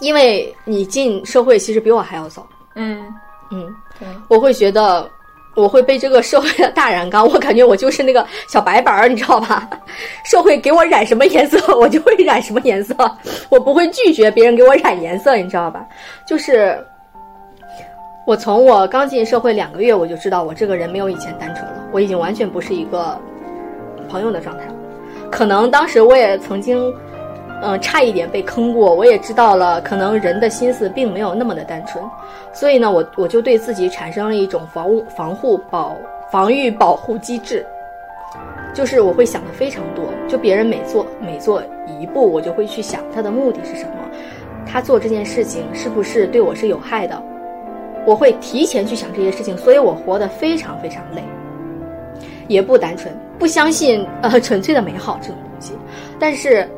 [0.00, 3.02] 因为你进社会其实比我还要早，嗯，
[3.50, 3.74] 嗯，
[4.28, 5.08] 我会觉得
[5.56, 9.68] 我会被这个社会的大染缸，我感觉我就是那个小白板儿，你知道吧？
[10.24, 12.94] 社会给我染什么颜色，我就会染什么颜色，
[13.48, 15.84] 我不会拒绝别人给我染颜色，你知道吧？
[16.26, 16.86] 就是
[18.26, 23.18] 我从我刚进社会两个月，我就知道我这个人没有以前单纯了，我已经完全不是一个
[24.08, 24.74] 朋友的状态了。
[25.30, 26.92] 可能当时我也曾经，
[27.62, 32.04] 嗯、差一点被坑过，我也知道了，可能人的心思并没有那么的单纯，
[32.52, 35.96] 所以呢，我我就对自己产生了一种防护、防护保、
[36.30, 37.66] 防御保护机制，
[38.74, 41.62] 就是我会想的非常多，就别人每做每做
[41.98, 43.94] 一步，我就会去想他的目的是什么，
[44.66, 47.20] 他做这件事情是不是对我是有害的，
[48.06, 51.22] 我会提前去想这些事情，所以我活得非常非常累，
[52.48, 55.72] 也不单纯，不相信呃纯粹的美好这种东西，
[56.18, 56.68] 但是。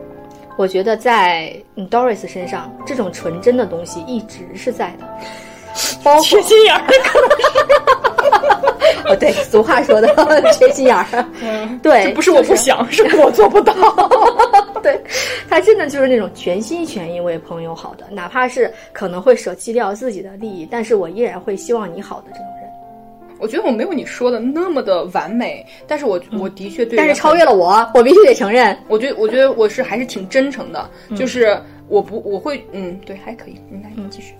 [0.59, 5.09] 我觉得在嗯 Doris 身上，这种纯真的东西一直是在的，
[6.05, 6.85] 包括缺心眼儿。
[9.09, 10.09] 哦，对，俗话说的
[10.53, 11.05] 缺心眼儿，
[11.43, 13.75] 嗯，对，不是我不就是想， 是我做不到。
[14.83, 15.01] 对，
[15.49, 22.63] 他真的就是那种全心全意为朋友好的，哪怕是可能会舍弃掉自己的利益，但是我依然会希望你好的这种人。
[23.39, 28.77] 我觉得我没有你说的那么的完美，但是我我的确对，但是超越了我，我必须得承认。
[28.89, 34.35] 我觉得，我觉得我是还是挺真诚的，就是我不我会嗯对还可以，你，来你继续。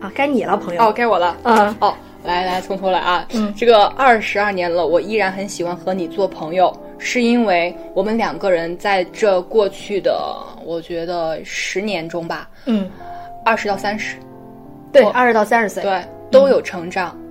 [0.00, 0.82] 啊，该你了，朋友。
[0.82, 1.36] 哦，该我了。
[1.44, 3.26] 嗯哦，来来，从头来啊。
[3.34, 10.12] 嗯这个二十二年了，我依然很喜欢和你做朋友，是因为我们两个人在这过去的，
[10.64, 12.88] 我觉得十年中吧，嗯，
[13.44, 14.16] 二十到三十，
[14.92, 17.16] 对，我二十到三十岁。，对，都有成长。
[17.16, 17.21] 嗯，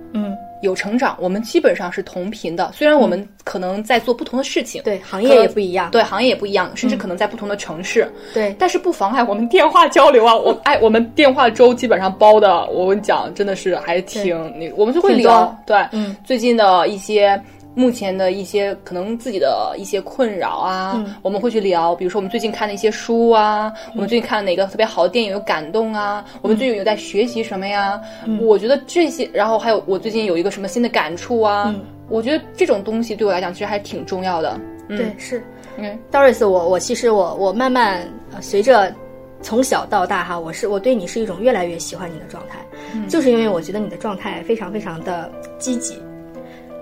[0.62, 2.72] 有成长，我们基本上是同频的。
[2.74, 5.90] 虽然我们可能在做不同的事情，对，行业也不一样。
[5.90, 10.34] 对行业也不一样，甚至可能在不同的城市，对，但是不妨碍我们电话交流啊。
[10.34, 17.40] 我 哎，我们电话粥基本上包的，我跟你讲，真的是还挺那，我们就会聊，对，嗯，最近的一些。
[17.74, 21.14] 目前的一些可能自己的一些困扰啊，嗯。
[21.22, 28.00] 我们会去聊，比如说我们最近看的一些书啊，我们最近看哪个特别好的电影有感动啊，我们最近有在学习什么呀？
[28.40, 31.74] 我觉得这些，然后还有我最近有一个什么新的感触啊，
[32.08, 34.60] 我觉得这种东西对我来讲其实还挺重要的。
[34.88, 35.42] 嗯、对，是。
[35.76, 35.98] 嗯。
[36.10, 38.94] Doris，我我其实我我慢慢呃随着
[39.40, 42.58] 从小到大哈，我是我对你是一种越来越喜欢你的状态，
[43.08, 45.96] 就是因为我觉得你的状态非常非常的积极，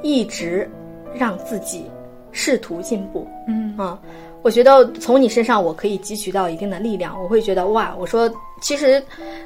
[0.02, 0.68] 一直
[1.14, 1.84] 让自己
[2.32, 3.26] 试图进步。
[3.46, 3.98] 嗯啊，
[4.42, 8.30] 我觉得从你身上我可以汲取到一定的力量，我会觉得哇，我说
[8.60, 9.02] 其实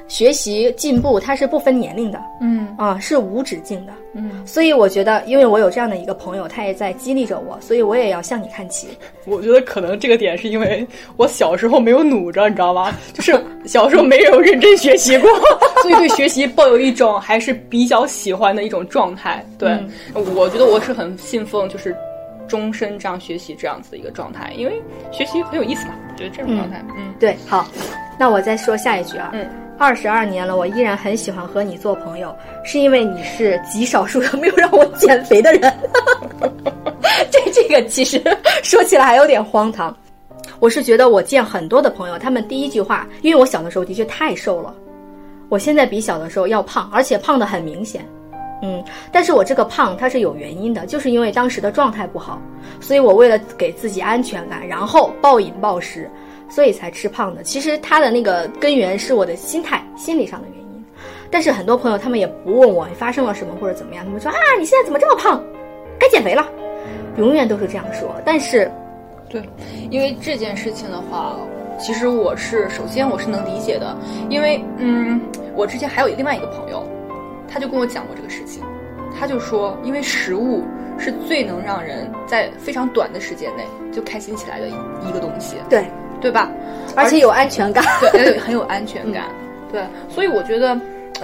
[0.07, 3.93] 学习进步它是不分年龄的嗯啊，是无止境的。
[4.17, 8.87] 嗯，所以我觉得，因为我有这样的一个朋友，他也在激励着我，所以我也要向你看齐。
[9.25, 10.87] 我觉得可能这个点是因为
[11.17, 12.95] 我小时候没有努着，你知道吗？
[13.13, 15.29] 就是小时候没有认真学习过，
[15.83, 19.45] 所以对学习抱有一种还是比较喜欢的一种状态。
[19.57, 19.77] 对，
[20.13, 21.93] 我觉得我是很信奉就是
[22.47, 24.81] 终身这样学习这样子的一个状态，因为
[25.11, 25.93] 学习很有意思嘛。
[26.11, 27.67] 我觉得这种状态，嗯对，好，
[28.17, 29.31] 那我再说下一句啊。
[29.33, 29.47] 嗯。
[29.77, 35.73] 二十二年了，我依然很喜欢和你做朋友，是因为你是极少数的没有让我减肥的人。
[37.29, 38.23] 这 这个其实
[38.63, 39.93] 说起来还有点荒唐。
[40.61, 44.73] 我是觉得我见很多的朋友，他们第一句话，因为我小的时候的确太瘦了，
[45.49, 48.05] 我现在比小的时候要胖，而且胖的很明显。
[48.61, 52.41] 嗯，但是我这个胖它是有原因的，就是因为当时的状态不好，
[52.79, 56.09] 所以我为了给自己安全感，然后暴饮暴食，
[56.49, 57.43] 所以才吃胖的。
[57.43, 60.85] 其实它的那个根源是我的心态、心理上的原因。
[61.29, 65.43] 但是很多朋友他们也不问我发生了什么或者怎么样，他们说啊你现在怎么这么胖，
[65.99, 66.47] 该减肥了，
[67.17, 68.15] 永远都是这样说。
[68.23, 68.71] 但是
[69.27, 69.43] 对，
[69.89, 71.35] 因为这件事情的话，
[71.77, 73.93] 其实我是首先我是能理解的，
[74.29, 75.19] 因为嗯，
[75.55, 76.81] 我之前还有另外一个朋友，
[77.55, 78.61] 他就跟我讲过这个事情，
[79.17, 80.61] 他就说，因为食物
[80.99, 83.63] 是最能让人在非常短的时间内
[83.93, 85.85] 就开心起来的一个东西，对，
[86.19, 86.51] 对吧？
[86.97, 87.81] 而且有安全感。
[88.11, 89.27] 对，很有很有安全感。
[89.71, 90.77] 对，所以我觉得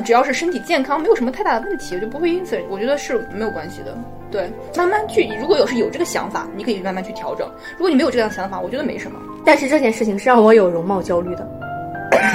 [0.05, 3.93] 只要是身体健康，没有什么太大的问题，我就不会因此，我觉得是没有关系的。
[4.31, 7.45] 对，慢慢去，如果有是有这个想法，你可以慢慢去调整。
[7.73, 9.19] 如果你没有这样的想法，我觉得没什么。
[9.43, 11.45] 但是这件事情是让我有容貌焦虑的，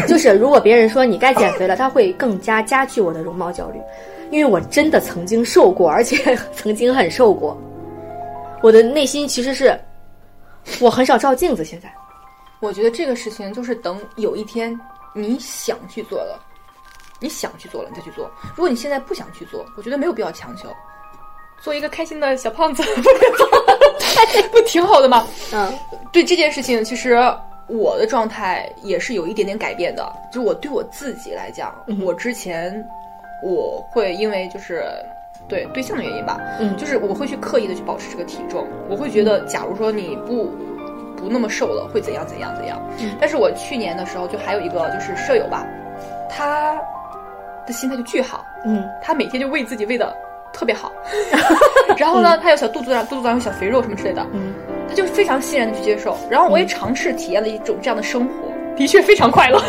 [0.06, 3.80] 就是如果别人说你该减肥了，他会更加加剧我的容貌焦虑，
[4.30, 7.56] 因为我真的曾经瘦过，而且 曾经很瘦过。
[8.62, 9.78] 我的内心其实是，
[10.80, 11.64] 我很少照镜子。
[11.64, 11.92] 现在，
[12.60, 14.78] 我觉得这个事情就是等有一天
[15.14, 16.40] 你想去做了，
[17.20, 18.30] 你想去做了，你再去做。
[18.54, 20.68] 如果你现在不想去做，我觉得没有必要强求。
[21.62, 22.82] 做一个开心的小胖子，
[24.52, 25.26] 不挺好的吗？
[25.52, 25.72] 嗯，
[26.12, 27.14] 对这件事情，其实
[27.68, 30.10] 我的状态也是有一点点改变的。
[30.32, 31.74] 就我对我自己来讲，
[32.04, 32.84] 我之前
[33.42, 34.84] 我会因为就是
[35.48, 36.76] 对对象的原因吧，嗯。
[36.76, 38.66] 就是我会去刻意的去保持这个体重。
[38.88, 40.46] 我会觉得，假如说你不
[41.16, 42.80] 不那么瘦了，会怎样怎样怎样。
[43.20, 45.66] 但是我去年的时候，就还有一个就是舍友吧，
[46.28, 46.74] 他
[47.66, 48.88] 的心态就巨好，嗯。
[49.02, 50.14] 他每天就喂自己喂的
[50.52, 50.92] 特别好，
[51.98, 54.54] 然后呢，他有小肚子上肚子上有小肥肉什么之类的，嗯，
[54.88, 56.16] 他就非常欣然的去接受。
[56.30, 58.32] 然后我也尝试体验了一种这样的生活，
[58.76, 59.62] 的确非常快乐，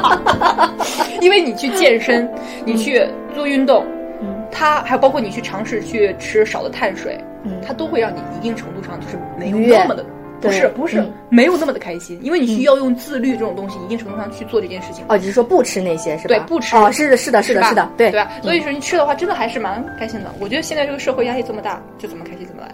[1.20, 2.28] 因为你去健身，
[2.64, 3.04] 你去
[3.34, 3.84] 做运动，
[4.20, 10.04] 嗯，它还有包括你去尝试去吃少的碳水，嗯它都会让你一定程度上就是没有那么的。
[10.40, 15.02] 不是不是、嗯没有那么的开心，因为你需要用自律这种东西，一定程度上去做这件事情。
[15.08, 16.36] 哦，只是说不吃那些是吧？
[16.36, 18.30] 对不吃哦，是的，是的，是的，是的，对对吧？
[18.42, 20.30] 所以说你吃的话，真的还是蛮开心的。
[20.38, 22.68] 我觉得现在这个社会压力这么大，就怎么开心怎么来。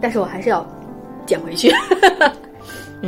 [0.00, 0.66] 但是我还是要
[1.26, 1.72] 减回去。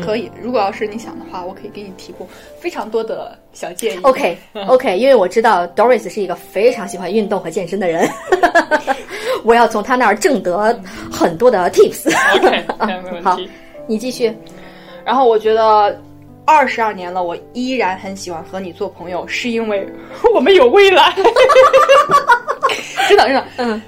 [0.04, 2.26] 可以，如果要是你想的话，我可以给你提供
[2.60, 4.00] 非常多的小建议。
[4.02, 4.38] OK
[4.68, 8.08] OK，因为我知道 Doris 是一个非常喜欢运动和健身的人，
[9.44, 10.78] 我要从他那儿挣得
[11.10, 12.08] 很多的 tips。
[12.36, 13.50] OK，啊 没问好题。
[13.86, 14.32] 你继续。
[15.04, 15.98] 然后我觉得。
[16.46, 19.86] 二十二年了，我依然很喜欢和你做朋友，是因为
[20.34, 21.14] 我们有未来。
[23.08, 23.80] 真的真的，嗯，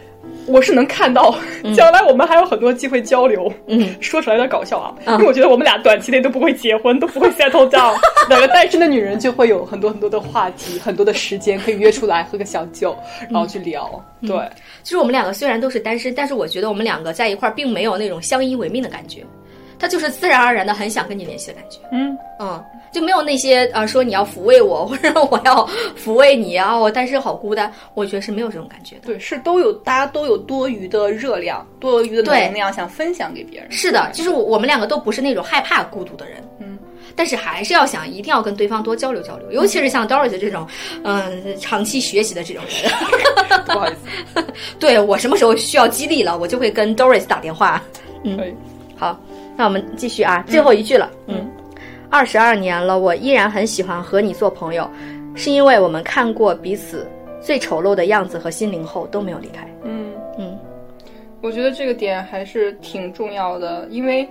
[0.47, 1.35] 我是能看到，
[1.75, 3.53] 将来我们还有很多机会交流。
[3.67, 7.95] 嗯，说出来有点搞笑啊，嗯因为我觉得我们俩短期内都不会结婚，都不会 settle down。
[8.29, 12.97] 两个单身的女人就会有很多很多的话题，很多的时间可以约出来喝个小酒，
[13.31, 13.89] 然后去聊。
[14.23, 14.37] 对，
[14.83, 19.25] 其实我们两个虽然都是单身，但是我觉得我们两个在一块儿并没有那种相依为命的感觉，
[19.83, 21.81] 他就是自然而然的很想跟你联系的感觉。
[21.91, 25.69] 嗯，嗯，就没有那些呃说你要抚慰我，或者我要
[26.01, 29.07] 抚慰你啊，我单身好孤单，我觉得是没有这种感觉的。
[29.07, 33.73] 对，是都有，大家都有多余的热量，多余的能量想分享给别人。
[33.73, 36.79] 是的，就是我我们两个都不是那种害怕孤独的人，嗯，
[37.17, 40.65] 但是还是要想一定要跟对方多交流交流，尤其是像 Doris 这种，
[41.03, 42.93] 嗯、长期学习的这种人，
[43.67, 43.93] 不好意
[44.35, 44.45] 思，
[44.79, 47.83] 对我什么时候需要激励了，我就会跟 Doris 打电话。
[48.23, 48.39] 嗯。
[48.95, 49.19] 好，
[49.57, 51.11] 那我们继续啊，最后一句了。
[51.27, 51.51] 嗯，
[52.11, 54.89] 二十二年了，我依然很喜欢和你做朋友，
[55.35, 57.07] 是因为我们看过彼此
[57.41, 59.69] 最丑陋的样子和心灵后都没有离开。
[59.85, 60.59] 嗯，嗯，
[61.41, 64.29] 我觉得这个点还是挺重要的，因为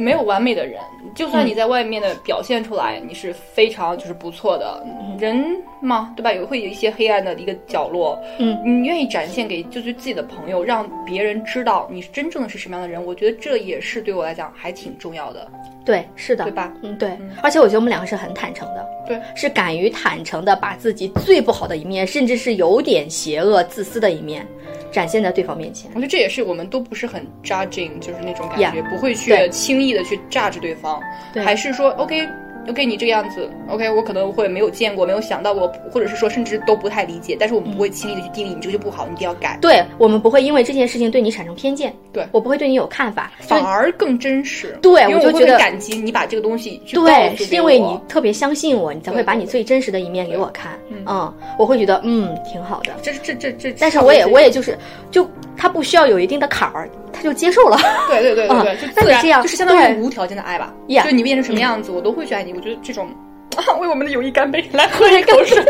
[0.00, 0.80] 没有完美的人，
[1.14, 4.84] 就算你在外面的表现出来，你是非常就是不错的
[5.18, 6.32] 人嘛，对吧？
[6.32, 15.46] 也会有一些黑暗的一个角落，嗯，你愿意展现给就是自己的朋友，让别人知道你真正的是什么样的人，我觉得这也是对我来讲还挺重要的，
[15.84, 16.72] 对，是的，对吧？
[16.82, 24.46] 嗯，对，而且我觉得我们两个是很坦诚的，对，是敢于坦诚的把自己最不好的一面，甚至是有点邪恶、自私的一面，
[24.92, 25.90] 展现在对方面前。
[25.94, 31.00] 我觉得这也是我们都不是很 judging，就是那种感 Yeah，觉不会去轻易的去 judge 对方，
[31.32, 31.42] 对。
[31.42, 32.28] 还是说 OK
[32.68, 44.78] OK 你这个样子 OK 我可能会没有见过，没有想到过，或者是说甚至都不太理解，但是我们不会轻易的去定义你这个就不好，你一定要改，对我们不会因为这件事情对你产生偏见，对我不会对你有看法，反而更真实。
[44.82, 50.78] 对我就觉得感激你把这个东西去对，是因为你特别相信我，你才会把你最真实的一面给我看。
[51.06, 52.92] 嗯，我会觉得嗯挺好的。
[53.02, 54.78] 这这这这，但是我也我也就是
[55.10, 57.78] 就他不需要有一定的坎儿，他就接受了。
[58.08, 60.72] 对对对对对，嗯就自然那你这样就是相当于无条件的爱吧。
[60.88, 62.49] Yeah 就你变成什么样子，我都会去爱你。
[62.54, 63.08] 我觉得这种
[63.56, 64.64] 啊， 为我们的友谊干杯！
[64.72, 65.64] 来喝一口水。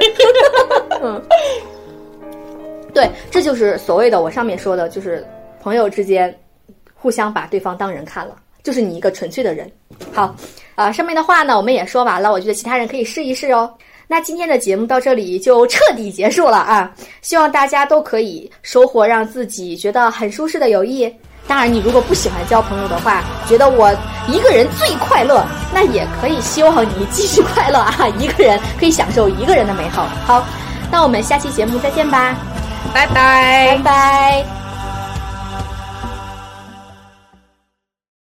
[1.03, 1.23] 嗯，
[2.93, 5.27] 对，这就是所谓的我上面说的，就是
[5.63, 6.35] 朋友之间
[6.95, 9.71] 互相把对方当人看了，就是你一个纯粹的人。
[10.13, 10.35] 好，
[10.75, 13.73] 啊、上面的话呢我们也说完了，我觉得其他人可以试一试哦。
[14.07, 16.93] 那今天的节目到这里就彻底结束了啊！
[17.23, 21.05] 希望大家都可以收获让自己觉得很舒适的友谊。
[21.51, 23.93] 当然，你如果不喜欢交朋友的话，觉得我
[24.29, 25.45] 一个人最快乐，
[25.75, 28.07] 那也可以希望你继续快乐啊！
[28.21, 30.07] 一个人可以享受一个人的美好。
[30.25, 30.45] 好，
[30.93, 32.37] 那我们下期节目再见吧，
[32.95, 34.60] 拜拜拜拜。